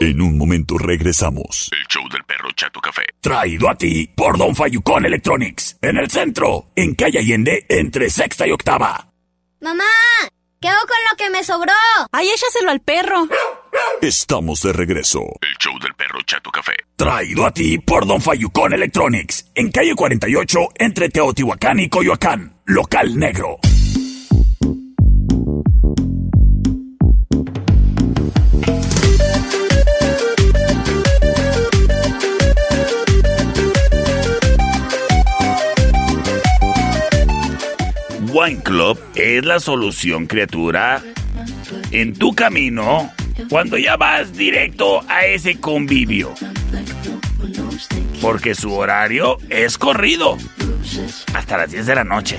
[0.00, 1.70] En un momento regresamos.
[1.72, 3.02] El show del perro Chato Café.
[3.20, 5.76] Traído a ti por Don Fayucón Electronics.
[5.80, 9.10] En el centro, en calle Allende, entre sexta y octava.
[9.60, 9.84] Mamá,
[10.60, 11.72] ¿qué hago con lo que me sobró?
[12.12, 13.28] Ay, échaselo al perro.
[14.02, 15.20] Estamos de regreso.
[15.40, 16.74] El show del perro Chato Café.
[16.96, 19.50] Traído a ti por Don Fayucón Electronics.
[19.54, 22.60] En calle 48, entre Teotihuacán y Coyoacán.
[22.66, 23.58] Local negro.
[38.30, 41.02] Wine Club es la solución, criatura.
[41.90, 43.10] En tu camino,
[43.48, 46.34] cuando ya vas directo a ese convivio.
[48.20, 50.36] Porque su horario es corrido.
[51.34, 52.38] Hasta las 10 de la noche.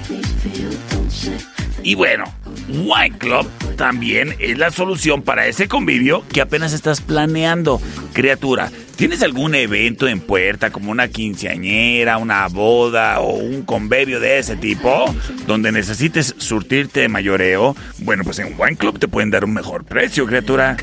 [1.81, 2.25] Y bueno,
[2.70, 7.82] Wine Club también es la solución para ese convivio que apenas estás planeando.
[8.13, 14.39] Criatura, ¿tienes algún evento en puerta como una quinceañera, una boda o un convivio de
[14.39, 15.13] ese tipo
[15.47, 17.76] donde necesites surtirte de mayoreo?
[17.99, 20.78] Bueno, pues en Wine Club te pueden dar un mejor precio, criatura.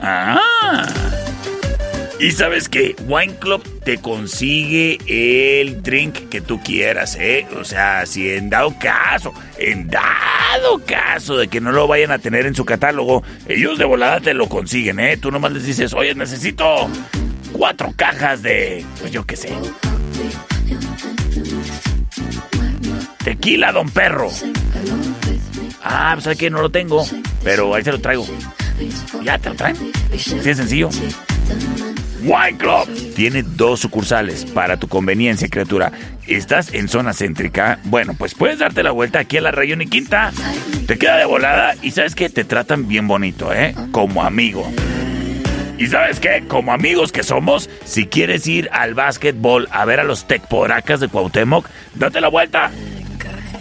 [0.00, 1.25] Ah.
[2.18, 7.46] Y sabes que Wine Club te consigue el drink que tú quieras, ¿eh?
[7.60, 12.18] O sea, si en dado caso, en dado caso de que no lo vayan a
[12.18, 15.18] tener en su catálogo, ellos de volada te lo consiguen, ¿eh?
[15.18, 16.88] Tú nomás les dices, oye, necesito
[17.52, 19.52] cuatro cajas de, pues yo qué sé,
[23.24, 24.30] Tequila, don perro.
[25.82, 27.04] Ah, pues ¿sabes que No lo tengo.
[27.42, 28.24] Pero ahí se lo traigo.
[29.24, 29.76] ¿Ya te lo traen?
[30.16, 30.90] Sí, es sencillo.
[32.26, 35.92] Wine Club tiene dos sucursales para tu conveniencia, criatura.
[36.26, 37.78] ¿Estás en zona céntrica?
[37.84, 40.32] Bueno, pues puedes darte la vuelta aquí a la Rayón y Quinta.
[40.88, 43.76] Te queda de volada y sabes que te tratan bien bonito, ¿eh?
[43.92, 44.68] Como amigo.
[45.78, 50.04] Y sabes qué, como amigos que somos, si quieres ir al básquetbol a ver a
[50.04, 52.72] los Tecporacas de Cuauhtémoc, date la vuelta.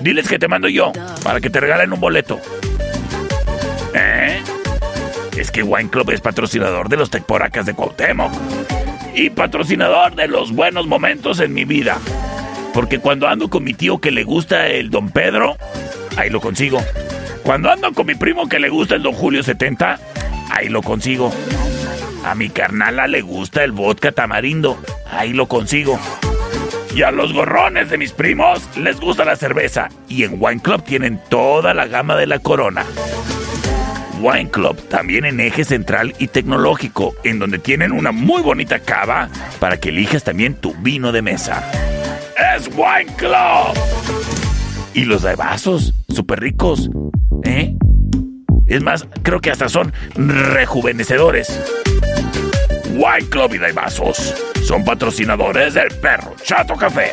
[0.02, 0.92] Diles que te mando yo
[1.24, 2.42] para que te regalen un boleto.
[3.94, 4.42] ¿Eh?
[5.38, 8.32] Es que Wine Club es patrocinador de los Tecporacas de Cuauhtémoc.
[9.14, 12.00] Y patrocinador de los buenos momentos en mi vida.
[12.74, 15.58] Porque cuando ando con mi tío que le gusta el Don Pedro,
[16.18, 16.80] ahí lo consigo.
[17.44, 20.00] Cuando ando con mi primo que le gusta el Don Julio 70,
[20.50, 21.32] ahí lo consigo.
[22.26, 24.78] A mi carnala le gusta el vodka tamarindo,
[25.12, 26.00] ahí lo consigo.
[26.96, 29.90] Y a los gorrones de mis primos les gusta la cerveza.
[30.08, 32.86] Y en Wine Club tienen toda la gama de la corona.
[34.20, 39.30] Wine Club, también en eje central y tecnológico, en donde tienen una muy bonita cava
[39.60, 41.64] para que elijas también tu vino de mesa.
[42.56, 43.78] ¡Es Wine Club!
[44.94, 46.90] Y los de vasos, súper ricos,
[47.44, 47.76] ¿eh?
[48.68, 51.62] Es más, creo que hasta son rejuvenecedores.
[52.96, 57.12] Wine Club y Vasos son patrocinadores del perro Chato Café.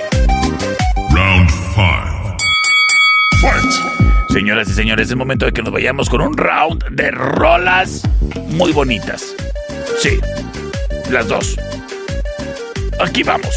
[1.10, 2.36] Round 5.
[3.40, 3.91] Fight.
[4.32, 8.00] Señoras y señores, es momento de que nos vayamos con un round de rolas
[8.46, 9.34] muy bonitas.
[9.98, 10.18] Sí,
[11.10, 11.54] las dos.
[12.98, 13.54] Aquí vamos.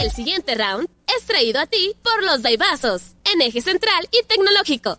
[0.00, 0.88] El siguiente round
[1.18, 4.98] es traído a ti por los Daibazos, en eje central y tecnológico.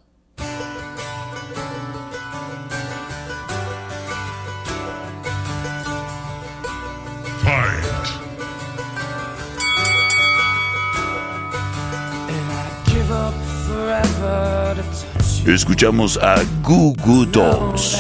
[15.46, 17.98] Escuchamos a Goo Goo Dolls.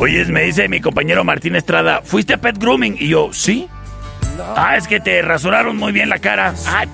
[0.00, 2.96] Oye, me dice mi compañero Martín Estrada, ¿fuiste a Pet Grooming?
[2.98, 3.68] Y yo, ¿sí?
[4.56, 6.54] Ah, es que te rasuraron muy bien la cara.
[6.66, 6.88] Ay,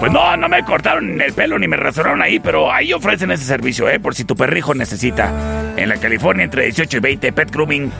[0.00, 3.44] Pues no, no me cortaron el pelo ni me rasuraron ahí, pero ahí ofrecen ese
[3.44, 4.00] servicio, ¿eh?
[4.00, 5.30] Por si tu perrijo necesita.
[5.76, 7.92] En la California, entre 18 y 20, Pet Grooming.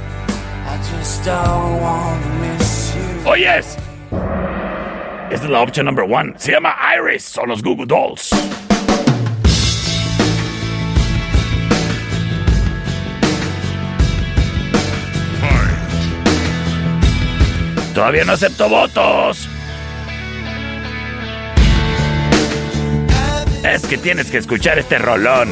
[3.26, 3.76] ¡Oyes!
[5.30, 6.32] Esta es la opción number one.
[6.36, 8.30] Se llama Iris, son los Google Dolls.
[17.94, 19.50] Todavía no acepto votos.
[23.62, 25.50] Es que tienes que escuchar este rolón.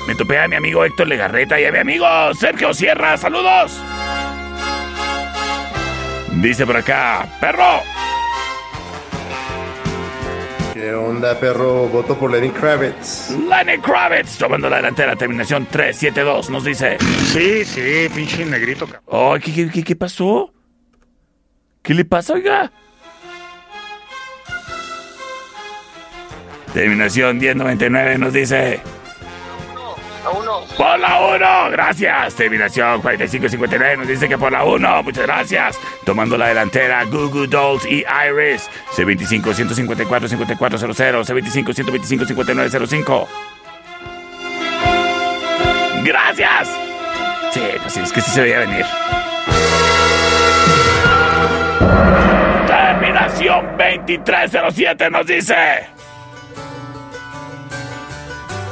[0.08, 3.16] Me topé a mi amigo Héctor Legarreta y a mi amigo Sergio Sierra.
[3.16, 3.80] ¡Saludos!
[6.42, 7.82] Dice por acá, perro.
[10.74, 11.88] ¿Qué onda, perro?
[11.88, 13.30] Voto por Lenny Kravitz.
[13.30, 16.98] Lenny Kravitz tomando la delantera, terminación 372, nos dice.
[17.32, 18.88] Sí, sí, pinche negrito.
[18.88, 19.04] cabrón.
[19.06, 20.52] Oh, ¿qué, qué, qué, qué pasó?
[21.84, 22.72] ¿Qué le pasa, oiga?
[26.74, 28.80] Terminación 1099 nos dice.
[30.78, 32.36] Por la 1, gracias.
[32.36, 35.80] Terminación 4559 nos dice que por la 1, muchas gracias.
[36.06, 38.70] Tomando la delantera, Google Dolls y Iris.
[38.96, 43.28] C25 154 5400, C25 125 5905.
[46.04, 46.70] Gracias.
[47.52, 48.86] Sí, pues es que sí se veía venir.
[52.68, 56.01] Terminación 2307 nos dice.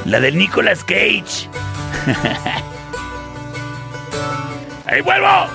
[0.06, 1.48] La del Nicolas Cage.
[4.86, 5.46] ¡Ahí vuelvo!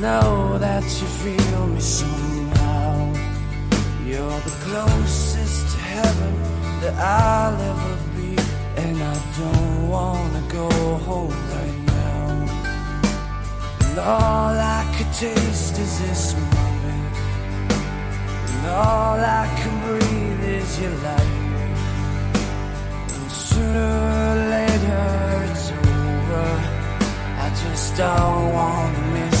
[0.00, 3.12] Know that you feel me somehow.
[4.06, 6.34] You're the closest to heaven
[6.80, 8.34] that I'll ever be.
[8.76, 10.70] And I don't wanna go
[11.04, 11.40] home.
[13.90, 17.16] And all I could taste is this moment.
[18.52, 21.38] And all I can breathe is your life.
[23.16, 25.06] And sooner or later
[25.50, 26.50] it's over.
[27.44, 29.39] I just don't wanna miss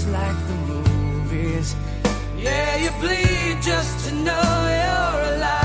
[0.00, 1.74] feels like the movies.
[2.36, 5.59] Yeah, you bleed just to know you're alive.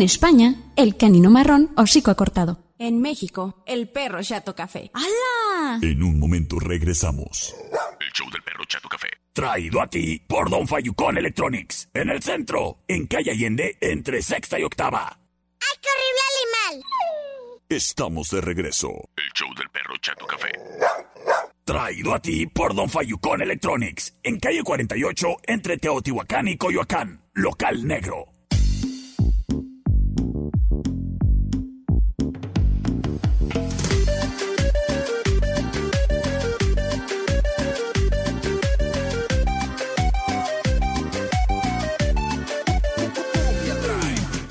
[0.00, 2.64] En España, el canino marrón hocico acortado.
[2.78, 4.90] En México, el perro chato café.
[4.94, 5.78] ¡Hala!
[5.82, 7.54] En un momento regresamos.
[8.00, 9.08] El show del perro Chato Café.
[9.34, 11.90] Traído a ti por Don Fayucón Electronics.
[11.92, 15.06] En el centro, en calle Allende, entre sexta y octava.
[15.10, 17.60] ¡Ay, qué horrible animal!
[17.68, 18.88] Estamos de regreso.
[19.18, 20.48] El show del perro Chato Café.
[21.62, 27.86] Traído a ti por Don Fayucón Electronics, en calle 48, entre Teotihuacán y Coyoacán, local
[27.86, 28.29] negro.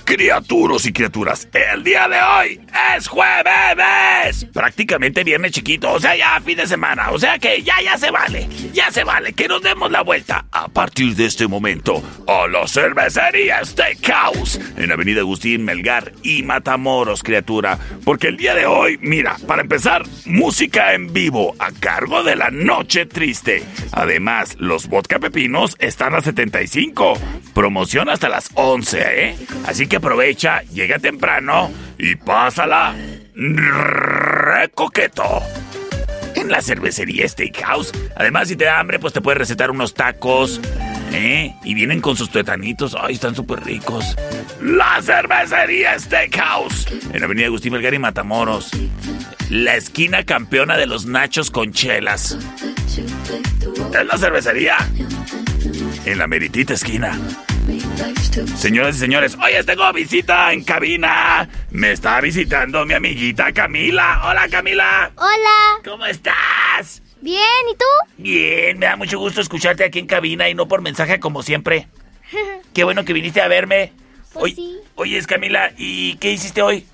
[0.10, 2.60] Criaturos y criaturas, el día de hoy
[2.98, 4.48] es jueves.
[4.52, 7.12] Prácticamente viernes chiquito, o sea, ya fin de semana.
[7.12, 8.50] O sea que ya, ya se vale.
[8.74, 12.68] Ya se vale que nos demos la vuelta a partir de este momento a la
[12.68, 17.78] cervecería Steakhouse en Avenida Agustín Melgar y Matamoros, criatura.
[18.04, 22.50] Porque el día de hoy, mira, para empezar, música en vivo a cargo de la
[22.50, 23.64] Noche Triste.
[23.92, 27.14] Además, los vodka pepinos están a 75.
[27.54, 29.36] Promoción hasta las 11, ¿eh?
[29.68, 32.96] Así que aprovecha, llega temprano y pásala
[33.36, 35.24] re coqueto.
[36.36, 37.92] En la cervecería Steakhouse.
[38.16, 40.60] Además, si te da hambre, pues te puedes recetar unos tacos.
[41.12, 41.54] ¿Eh?
[41.64, 42.96] Y vienen con sus tuetanitos.
[43.00, 44.16] Ay, están súper ricos.
[44.62, 46.88] La cervecería Steakhouse.
[47.14, 48.72] En Avenida Agustín Melgar y Matamoros.
[49.50, 52.38] La esquina campeona de los nachos con chelas.
[52.88, 54.78] Es la cervecería.
[56.06, 57.18] En la meritita esquina.
[58.56, 61.48] Señoras y señores, hoy tengo visita en cabina.
[61.72, 64.22] Me está visitando mi amiguita Camila.
[64.26, 65.12] Hola Camila.
[65.16, 65.82] Hola.
[65.84, 67.02] ¿Cómo estás?
[67.22, 67.42] Bien,
[67.72, 67.86] ¿y tú?
[68.18, 71.88] Bien, me da mucho gusto escucharte aquí en cabina y no por mensaje como siempre.
[72.74, 73.94] Qué bueno que viniste a verme.
[74.34, 74.78] Pues Oye, sí.
[74.96, 76.86] Oyes Camila, ¿y qué hiciste hoy?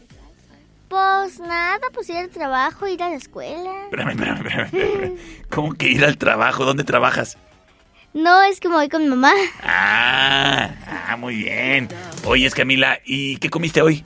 [0.88, 3.84] Pues nada, pues ir al trabajo, ir a la escuela.
[3.86, 5.18] Espérame, espérame, espérame, espérame.
[5.50, 6.64] ¿Cómo que ir al trabajo?
[6.64, 7.38] ¿Dónde trabajas?
[8.16, 9.34] No, es que me voy con mi mamá.
[9.62, 10.70] Ah,
[11.10, 11.90] ah, muy bien.
[12.24, 14.06] Oyes Camila, ¿y qué comiste hoy?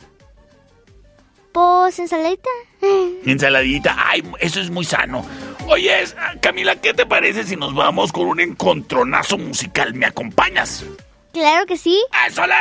[1.51, 2.49] Pues ensaladita.
[3.25, 3.95] Ensaladita.
[3.99, 5.23] Ay, eso es muy sano.
[5.67, 5.93] Oye,
[6.41, 9.93] Camila, ¿qué te parece si nos vamos con un encontronazo musical?
[9.93, 10.83] ¿Me acompañas?
[11.31, 12.03] Claro que sí.
[12.27, 12.55] ¡Ésole!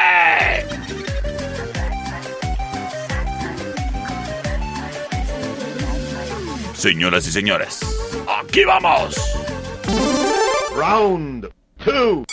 [6.75, 7.81] Señoras y señores,
[8.27, 9.17] aquí vamos.
[10.75, 11.49] Round
[11.85, 12.25] 2.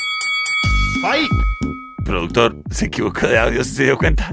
[1.02, 1.30] Fight.
[2.06, 4.30] Productor, se equivocó de audio, ¿sí ¿se dio cuenta?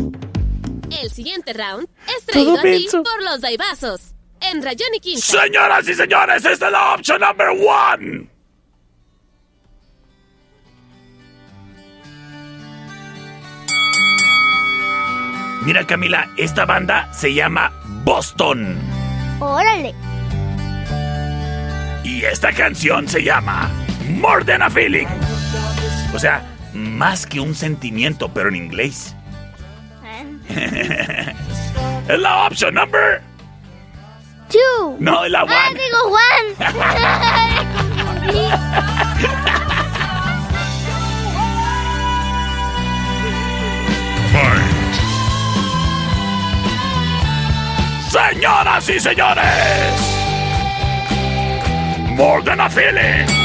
[1.03, 4.15] El siguiente round es traído a ti por los Daibazos.
[4.41, 5.23] En Rayón y Quinta.
[5.23, 8.29] Señoras y señores, esta es la opción number one.
[15.65, 17.73] Mira Camila, esta banda se llama
[18.05, 18.77] Boston
[19.39, 19.95] Órale.
[22.03, 23.71] y esta canción se llama
[24.21, 25.07] More Than a Feeling.
[26.15, 26.43] O sea,
[26.75, 29.15] más que un sentimiento, pero en inglés.
[32.09, 33.23] es la opción number.
[34.51, 34.97] Two.
[34.99, 35.81] No, es la Ah, one.
[35.81, 36.45] digo Juan.
[48.11, 49.45] Señoras y señores,
[52.15, 53.42] More Than a Feeling.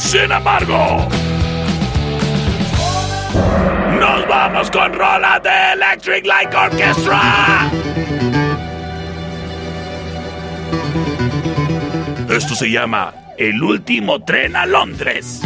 [0.00, 1.08] Sin embargo,
[4.00, 7.70] nos vamos con rola de Electric Light Orchestra.
[12.28, 15.42] Esto se llama El último tren a Londres.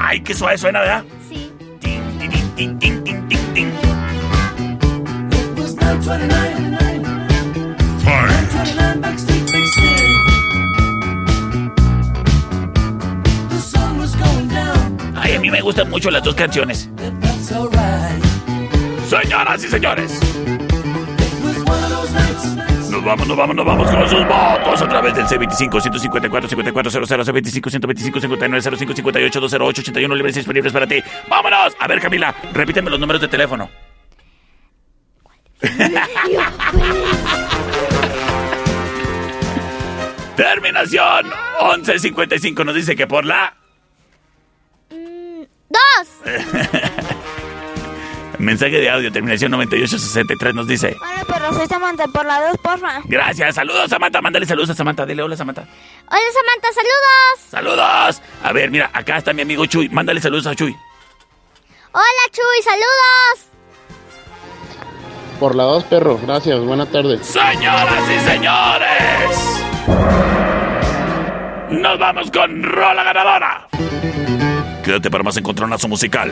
[0.00, 1.04] Ay, qué suave suena, ¿verdad?
[1.28, 1.52] Sí.
[1.80, 3.04] Tin, tin, tin,
[15.44, 16.88] mí me gustan mucho las dos canciones.
[19.06, 20.18] Señoras y señores.
[22.90, 27.28] Nos vamos, nos vamos, nos vamos con sus votos a través del C25 154 5400
[27.28, 31.02] C25 125 59 05 58 208 81 libres disponibles para ti.
[31.28, 31.76] ¡Vámonos!
[31.78, 33.68] A ver, Camila, repíteme los números de teléfono.
[40.36, 41.26] Terminación
[41.60, 43.63] 1155 nos dice que por la.
[48.38, 53.00] mensaje de audio terminación 9863 nos dice Hola, perro, soy Samantha por la dos, porfa.
[53.04, 55.62] Gracias, saludos Samantha, mándale saludos a Samantha, dile hola Samantha.
[55.62, 57.40] Hola, Samantha, saludos.
[57.50, 58.22] Saludos.
[58.42, 60.74] A ver, mira, acá está mi amigo Chuy, mándale saludos a Chuy.
[61.92, 63.48] Hola, Chuy, saludos.
[65.38, 66.18] Por la 2, perro.
[66.18, 66.58] Gracias.
[66.60, 67.26] Buenas tardes.
[67.26, 69.60] Señoras y señores,
[71.70, 73.68] nos vamos con Rola Ganadora.
[74.84, 76.30] Quédate para más encontronazo musical.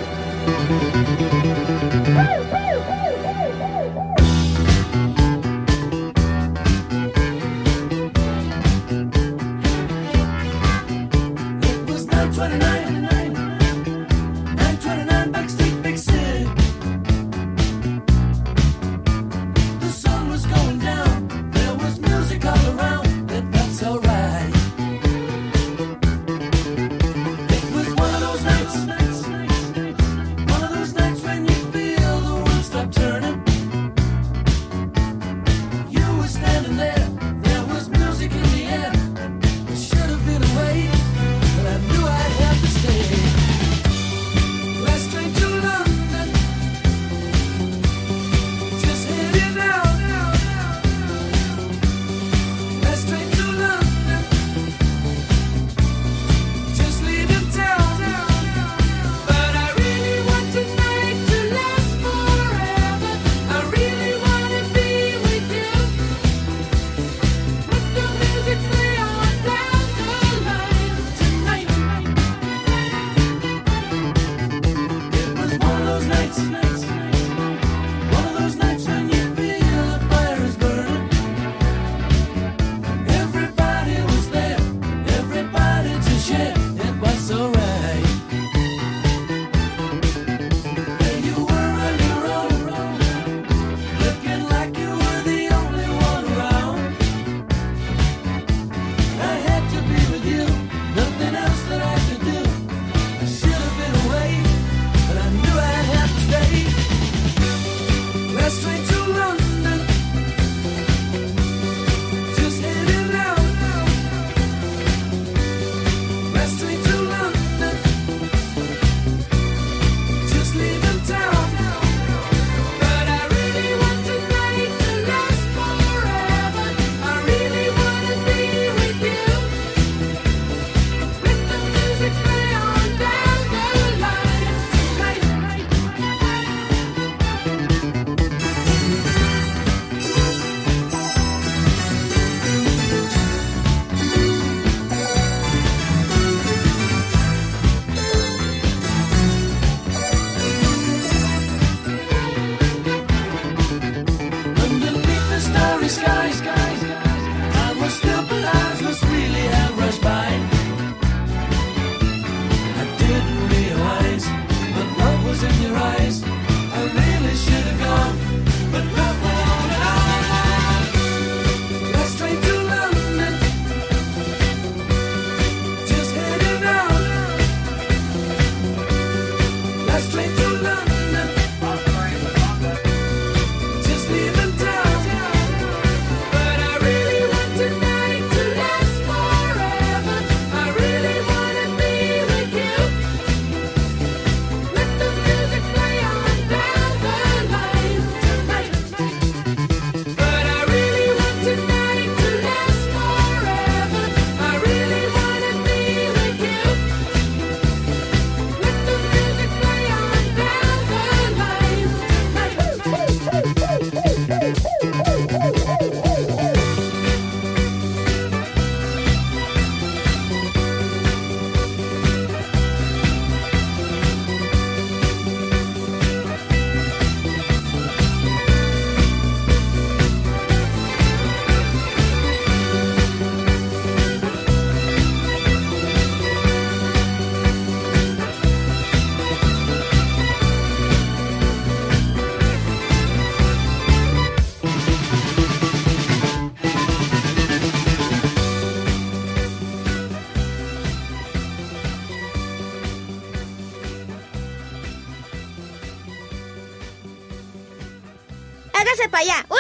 [155.88, 156.32] starry sky.
[156.32, 156.71] sky.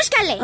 [0.02, 0.38] Búscale.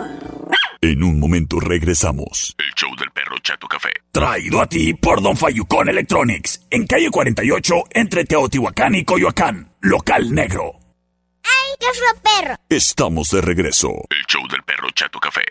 [0.80, 2.54] En un momento regresamos.
[2.58, 3.90] El show del perro Chato Café.
[4.12, 6.66] Traído a ti por Don Fayucón Electronics.
[6.70, 9.72] En calle 48, entre Teotihuacán y Coyoacán.
[9.80, 10.78] Local negro.
[11.42, 12.54] ¡Ay, qué fue perro!
[12.68, 13.88] Estamos de regreso.
[14.10, 15.42] El show del perro Chato Café.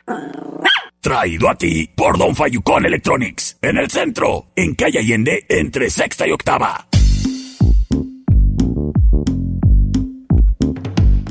[1.01, 3.57] Traído a ti por Don Fayucón Electronics.
[3.61, 6.87] En el centro, en calle Allende, entre sexta y octava.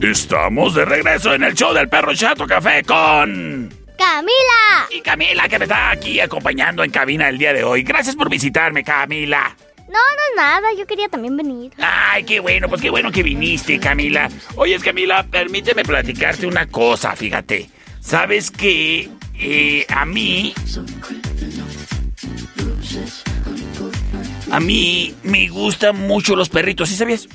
[0.02, 3.72] Estamos de regreso en el show del perro Chato Café con...
[3.96, 4.88] ¡Camila!
[4.90, 7.82] Y Camila que me está aquí acompañando en cabina el día de hoy.
[7.82, 9.56] Gracias por visitarme, Camila.
[9.88, 11.72] No, no, nada, yo quería también venir.
[11.78, 14.28] Ay, qué bueno, pues qué bueno que viniste, Camila.
[14.56, 17.70] Oyes, Camila, permíteme platicarte una cosa, fíjate.
[18.00, 20.52] Sabes que eh, a mí...
[24.50, 27.28] A mí me gustan mucho los perritos, ¿sí sabías?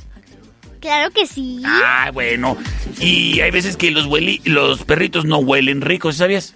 [0.82, 1.62] Claro que sí.
[1.66, 2.58] Ah, bueno.
[3.00, 6.56] Y hay veces que los, hueli- los perritos no huelen ricos, ¿sí ¿sabías?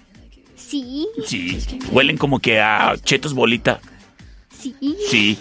[0.56, 1.58] Sí, Sí.
[1.90, 3.80] Huelen como que a chetos bolita.
[4.80, 4.96] Sí.
[5.08, 5.38] Sí.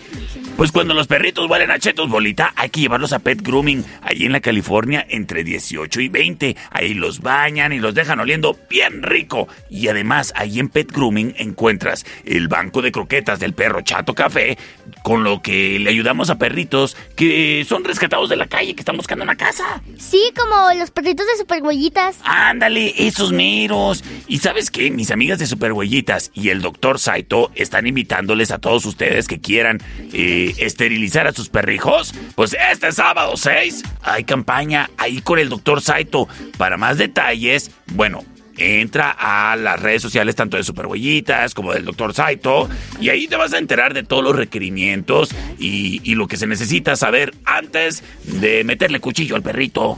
[0.57, 4.25] Pues cuando los perritos huelen a chetos bolita, hay que llevarlos a Pet Grooming, allí
[4.25, 6.55] en la California, entre 18 y 20.
[6.71, 9.47] Ahí los bañan y los dejan oliendo bien rico.
[9.69, 14.57] Y además, ahí en Pet Grooming encuentras el banco de croquetas del perro Chato Café,
[15.03, 18.97] con lo que le ayudamos a perritos que son rescatados de la calle, que están
[18.97, 19.81] buscando una casa.
[19.97, 22.17] Sí, como los perritos de superhuellitas.
[22.23, 24.03] Ándale, esos meros.
[24.27, 28.85] Y sabes qué, mis amigas de Superhuellitas y el doctor Saito están invitándoles a todos
[28.85, 29.81] ustedes que quieran
[30.13, 32.13] eh, esterilizar a sus perrijos.
[32.35, 36.27] Pues este sábado 6 hay campaña ahí con el doctor Saito.
[36.57, 38.23] Para más detalles, bueno.
[38.57, 42.13] Entra a las redes sociales tanto de Superhuellitas como del Dr.
[42.13, 42.69] Saito
[43.01, 46.47] y ahí te vas a enterar de todos los requerimientos y, y lo que se
[46.47, 49.97] necesita saber antes de meterle cuchillo al perrito.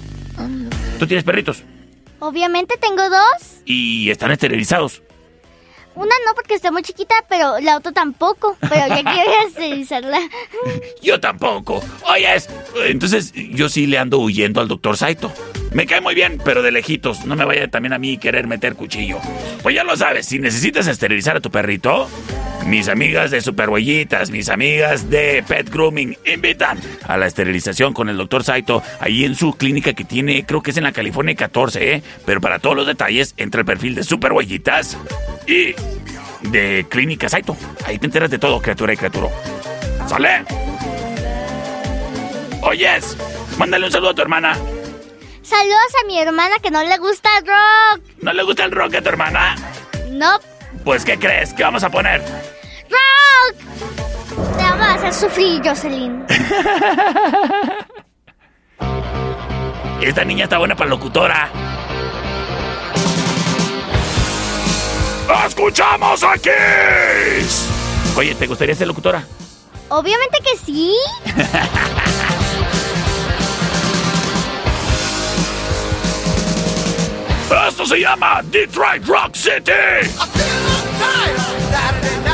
[0.98, 1.62] ¿Tú tienes perritos?
[2.20, 3.62] Obviamente tengo dos.
[3.66, 5.04] y están esterilizados.
[5.98, 8.56] Una no porque está muy chiquita, pero la otra tampoco.
[8.62, 10.20] Pero ya quiero esterilizarla.
[11.02, 11.82] Yo tampoco.
[12.06, 12.48] Oyes,
[12.86, 15.32] entonces yo sí le ando huyendo al doctor Saito.
[15.74, 17.26] Me cae muy bien, pero de lejitos.
[17.26, 19.20] No me vaya también a mí querer meter cuchillo.
[19.62, 22.10] Pues ya lo sabes, si necesitas esterilizar a tu perrito,
[22.66, 28.18] mis amigas de Superhuellitas, mis amigas de Pet Grooming, invitan a la esterilización con el
[28.18, 31.94] doctor Saito ahí en su clínica que tiene, creo que es en la California 14,
[31.94, 32.04] ¿eh?
[32.26, 34.98] Pero para todos los detalles, entra el perfil de Superhuellitas
[35.48, 35.76] y
[36.50, 37.56] de Clínica Saito.
[37.86, 39.30] Ahí te enteras de todo, criatura y criatura.
[40.08, 40.44] ¿Sale?
[42.62, 43.18] Oyes,
[43.58, 44.58] mándale un saludo a tu hermana.
[45.48, 48.02] Saludos a mi hermana que no le gusta el rock.
[48.22, 49.56] ¿No le gusta el rock a tu hermana?
[50.10, 50.40] No,
[50.84, 51.54] Pues, ¿qué crees?
[51.54, 52.22] ¿Qué vamos a poner?
[52.90, 53.56] rock.
[54.58, 56.26] Te vamos a hacer sufrir, Jocelyn.
[60.02, 61.50] Esta niña está buena para locutora.
[65.48, 66.50] ¡Escuchamos aquí!
[68.16, 69.24] Oye, ¿te gustaría ser locutora?
[69.90, 70.94] Obviamente que sí.
[77.50, 79.72] Esto se llama Detroit Rock City.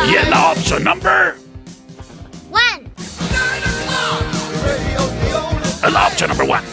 [0.07, 1.36] Y en la option number.
[2.49, 2.91] One.
[5.84, 6.64] En la option number one.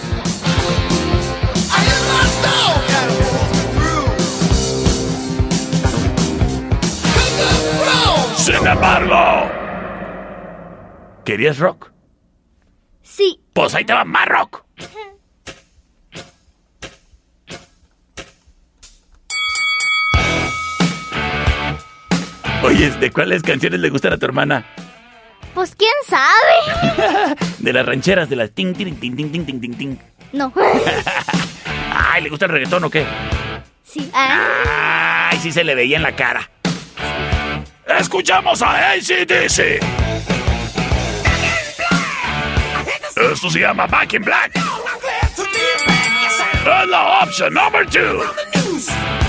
[8.36, 9.51] Sin embargo.
[11.24, 11.93] ¿Querías rock?
[13.03, 13.38] Sí.
[13.53, 14.64] Pues ahí te va más rock.
[22.63, 24.67] Oye, ¿de cuáles canciones le gustan a tu hermana?
[25.55, 27.37] Pues quién sabe.
[27.59, 29.97] De las rancheras, de las ting, ting, ting, ting, ting, ting, ting, ting.
[30.33, 30.53] No.
[31.93, 33.05] Ay, ¿le gusta el reggaetón o qué?
[33.83, 34.09] Sí.
[34.15, 36.49] Ay, sí se le veía en la cara.
[37.99, 39.81] Escuchamos a ACDC.
[43.33, 44.53] Esto se llama Back in Black.
[44.57, 44.63] Es
[46.89, 49.20] la option number two.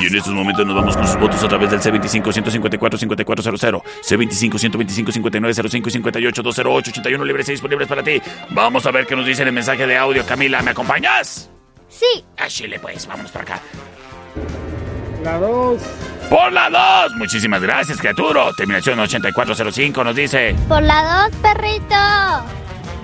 [0.00, 5.92] Y en estos momentos nos vamos con sus votos a través del C25-154-5400, C25-125-5905 y
[6.02, 8.20] 58-208-81 libres y disponibles para ti.
[8.50, 10.26] Vamos a ver qué nos dice en el mensaje de audio.
[10.26, 11.48] Camila, ¿me acompañas?
[11.88, 12.24] Sí.
[12.48, 13.60] Chile, pues, vámonos para acá.
[15.22, 15.80] La 2.
[16.28, 16.68] Por la
[17.08, 17.16] 2.
[17.16, 18.50] Muchísimas gracias, criatura.
[18.56, 20.54] Terminación 8405 nos dice.
[20.68, 21.96] Por la dos, perrito.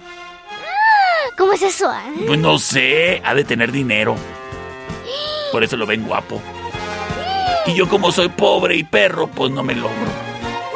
[1.38, 1.90] ¿Cómo es eso?
[1.90, 2.04] ah?
[2.28, 4.16] Pues no sé, ha de tener dinero.
[5.52, 6.40] Por eso lo ven guapo.
[7.66, 10.12] Y yo como soy pobre y perro, pues no me logro.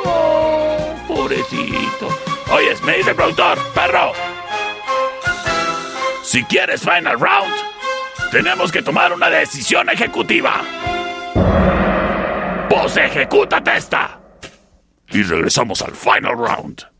[0.06, 2.08] Oh, pobrecito.
[2.52, 4.14] Oyes, me dice el productor, perro.
[6.24, 7.54] Si quieres final round,
[8.32, 10.62] tenemos que tomar una decisión ejecutiva.
[12.70, 14.20] Pues ejecútate esta.
[15.10, 16.97] Y regresamos al final round.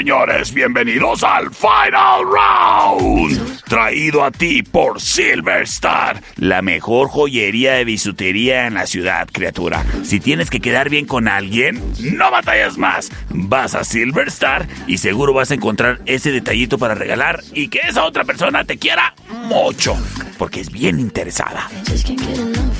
[0.00, 3.62] Señores, bienvenidos al Final Round.
[3.64, 6.22] Traído a ti por Silver Star.
[6.36, 9.84] La mejor joyería de bisutería en la ciudad, criatura.
[10.02, 11.82] Si tienes que quedar bien con alguien,
[12.14, 13.10] no batallas más.
[13.28, 17.80] Vas a Silver Star y seguro vas a encontrar ese detallito para regalar y que
[17.80, 19.98] esa otra persona te quiera mucho,
[20.38, 21.68] porque es bien interesada.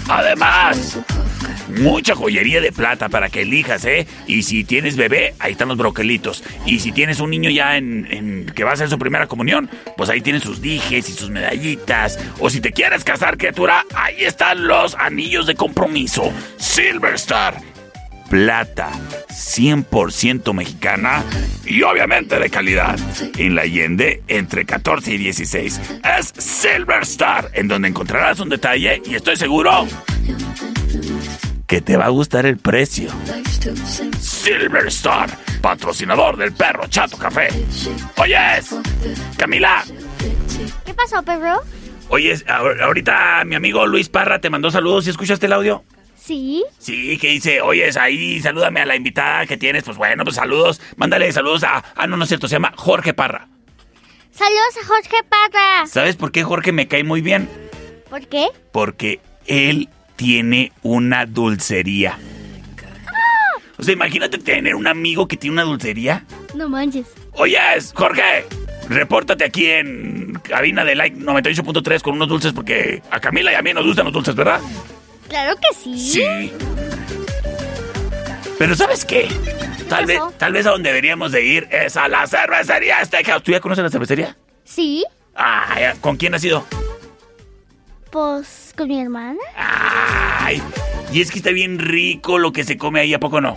[0.09, 0.98] Además,
[1.70, 4.06] mucha joyería de plata para que elijas, ¿eh?
[4.26, 6.42] Y si tienes bebé, ahí están los broquelitos.
[6.66, 9.70] Y si tienes un niño ya en, en- que va a hacer su primera comunión,
[9.97, 12.18] pues ahí tienen sus dijes y sus medallitas.
[12.38, 16.32] O si te quieres casar, criatura, ahí están los anillos de compromiso.
[16.56, 17.55] Silver Star.
[18.28, 18.90] Plata,
[19.28, 21.24] 100% mexicana
[21.66, 22.97] y obviamente de calidad.
[23.36, 25.80] En la Allende, entre 14 y 16.
[26.18, 29.84] Es Silver Star, en donde encontrarás un detalle y estoy seguro
[31.70, 33.09] que te va a gustar el precio.
[34.18, 35.30] Silver Star,
[35.62, 37.47] patrocinador del perro Chato Café.
[38.16, 38.74] Oyes,
[39.36, 39.84] Camila.
[40.84, 41.60] ¿Qué pasó, perro?
[42.09, 45.06] Oyes, ahor- ahorita mi amigo Luis Parra te mandó saludos.
[45.06, 45.84] ¿Y escuchaste el audio?
[46.16, 46.64] Sí.
[46.78, 49.84] Sí, que dice, oyes, ahí salúdame a la invitada que tienes.
[49.84, 50.80] Pues bueno, pues saludos.
[50.97, 51.84] Mándale saludos a...
[51.94, 53.47] Ah, no, no es cierto, se llama Jorge Parra.
[54.32, 55.86] Saludos a Jorge Parra.
[55.86, 57.48] ¿Sabes por qué Jorge me cae muy bien?
[58.09, 58.48] ¿Por qué?
[58.72, 59.88] Porque él
[60.20, 62.18] tiene una dulcería.
[63.78, 66.26] O sea, imagínate tener un amigo que tiene una dulcería.
[66.55, 67.06] No manches.
[67.32, 68.44] Oyes, Jorge,
[68.90, 73.62] repórtate aquí en cabina de Like 98.3 con unos dulces porque a Camila y a
[73.62, 74.60] mí nos gustan los dulces, ¿verdad?
[75.30, 75.98] Claro que sí.
[75.98, 76.52] Sí.
[78.59, 79.26] Pero ¿sabes qué?
[79.88, 83.42] Tal vez, tal vez a donde deberíamos de ir es a la cervecería Steakhouse.
[83.42, 84.36] ¿Tú ya conoces la cervecería?
[84.64, 85.02] Sí.
[85.34, 85.94] Ah.
[86.02, 86.66] ¿con quién has ido?
[88.10, 89.38] Pues con mi hermana.
[90.51, 90.60] Ay,
[91.12, 93.56] y es que está bien rico lo que se come ahí, ¿a poco no?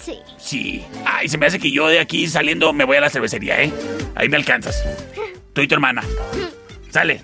[0.00, 0.18] Sí.
[0.38, 0.82] Sí.
[1.04, 3.70] Ay, se me hace que yo de aquí saliendo me voy a la cervecería, ¿eh?
[4.14, 4.82] Ahí me alcanzas.
[5.52, 6.02] Tú y tu hermana.
[6.90, 7.20] Sale.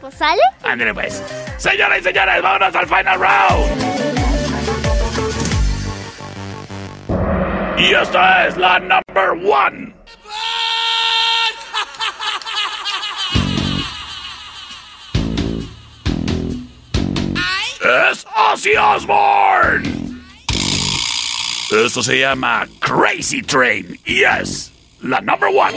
[0.00, 0.40] Pues sale.
[0.62, 1.22] Ándale pues.
[1.58, 3.80] Señoras y señores, vámonos al final round.
[7.78, 9.92] Y esta es la number one.
[17.90, 19.82] Es Ozzy Osbourne.
[21.72, 24.72] Esto se llama Crazy Train y es
[25.02, 25.72] la number one.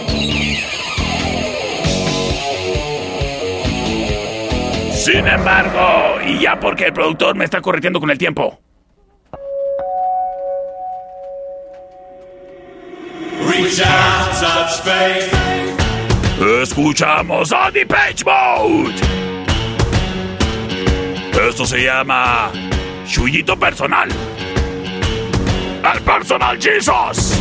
[4.92, 8.60] Sin embargo, y ya porque el productor me está corrigiendo con el tiempo.
[16.62, 19.23] Escuchamos a The Page Mode.
[21.42, 22.52] Esto se llama
[23.06, 24.10] Chuyito Personal.
[25.94, 27.40] El Personal Jesus.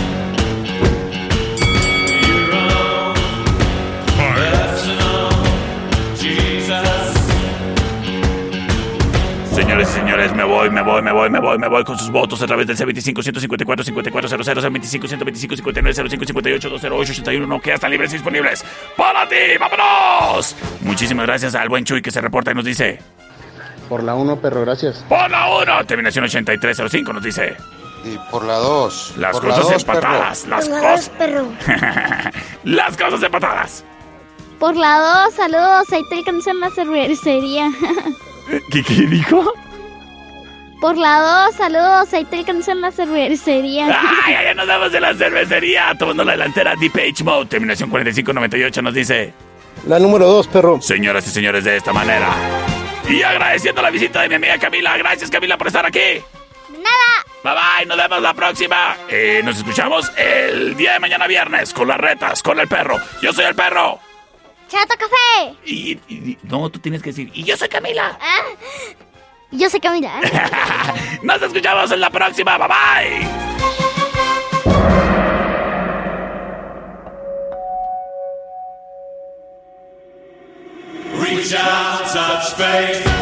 [9.55, 12.11] Señores y señores, me voy, me voy, me voy, me voy, me voy con sus
[12.11, 17.73] votos a través del C25 154 5400 C25 125 59 05 58 208 81 que
[17.75, 18.65] están libres y disponibles
[18.97, 19.37] para ti.
[19.61, 20.57] ¡Vámonos!
[20.81, 22.99] Muchísimas gracias al buen Chuy que se reporta y nos dice.
[23.93, 25.05] Por la 1, perro, gracias.
[25.07, 27.55] Por la 1, terminación 8305 nos dice.
[28.03, 29.15] Y por la 2.
[29.19, 30.57] Las por la cosas dos, empatadas, perro.
[30.57, 31.09] las la cosas.
[31.11, 31.47] perro.
[32.65, 33.85] las cosas empatadas.
[34.59, 35.93] Por la dos, saludos.
[35.93, 37.71] Ahí te alcanzó en la cervecería.
[38.73, 39.53] ¿Qué, qué dijo?
[40.81, 41.19] Por la
[41.51, 42.15] dos, saludos.
[42.15, 43.89] Ahí te alcanzó en la cervecería.
[43.89, 45.95] ¡Ay, ya nos damos de la cervecería!
[45.99, 49.35] Tomando la delantera Deep H Mode, terminación 4598 nos dice.
[49.87, 50.81] La número 2, perro.
[50.81, 52.31] Señoras y señores, de esta manera.
[53.09, 54.97] Y agradeciendo la visita de mi amiga Camila.
[54.97, 56.23] Gracias, Camila, por estar aquí.
[56.71, 57.25] Nada.
[57.45, 58.97] Bye bye, nos vemos la próxima.
[59.09, 62.97] Eh, nos escuchamos el día de mañana viernes con las retas, con el perro.
[63.21, 63.99] Yo soy el perro.
[64.69, 65.55] Chato café.
[65.67, 67.31] Y, y- no, tú tienes que decir.
[67.35, 68.17] Y yo soy Camila.
[68.21, 68.43] Ah,
[69.51, 70.21] yo sé Camila.
[71.23, 72.57] Nos escuchamos en la próxima.
[72.57, 73.82] Bye bye.
[81.43, 83.22] Elijah, such faith.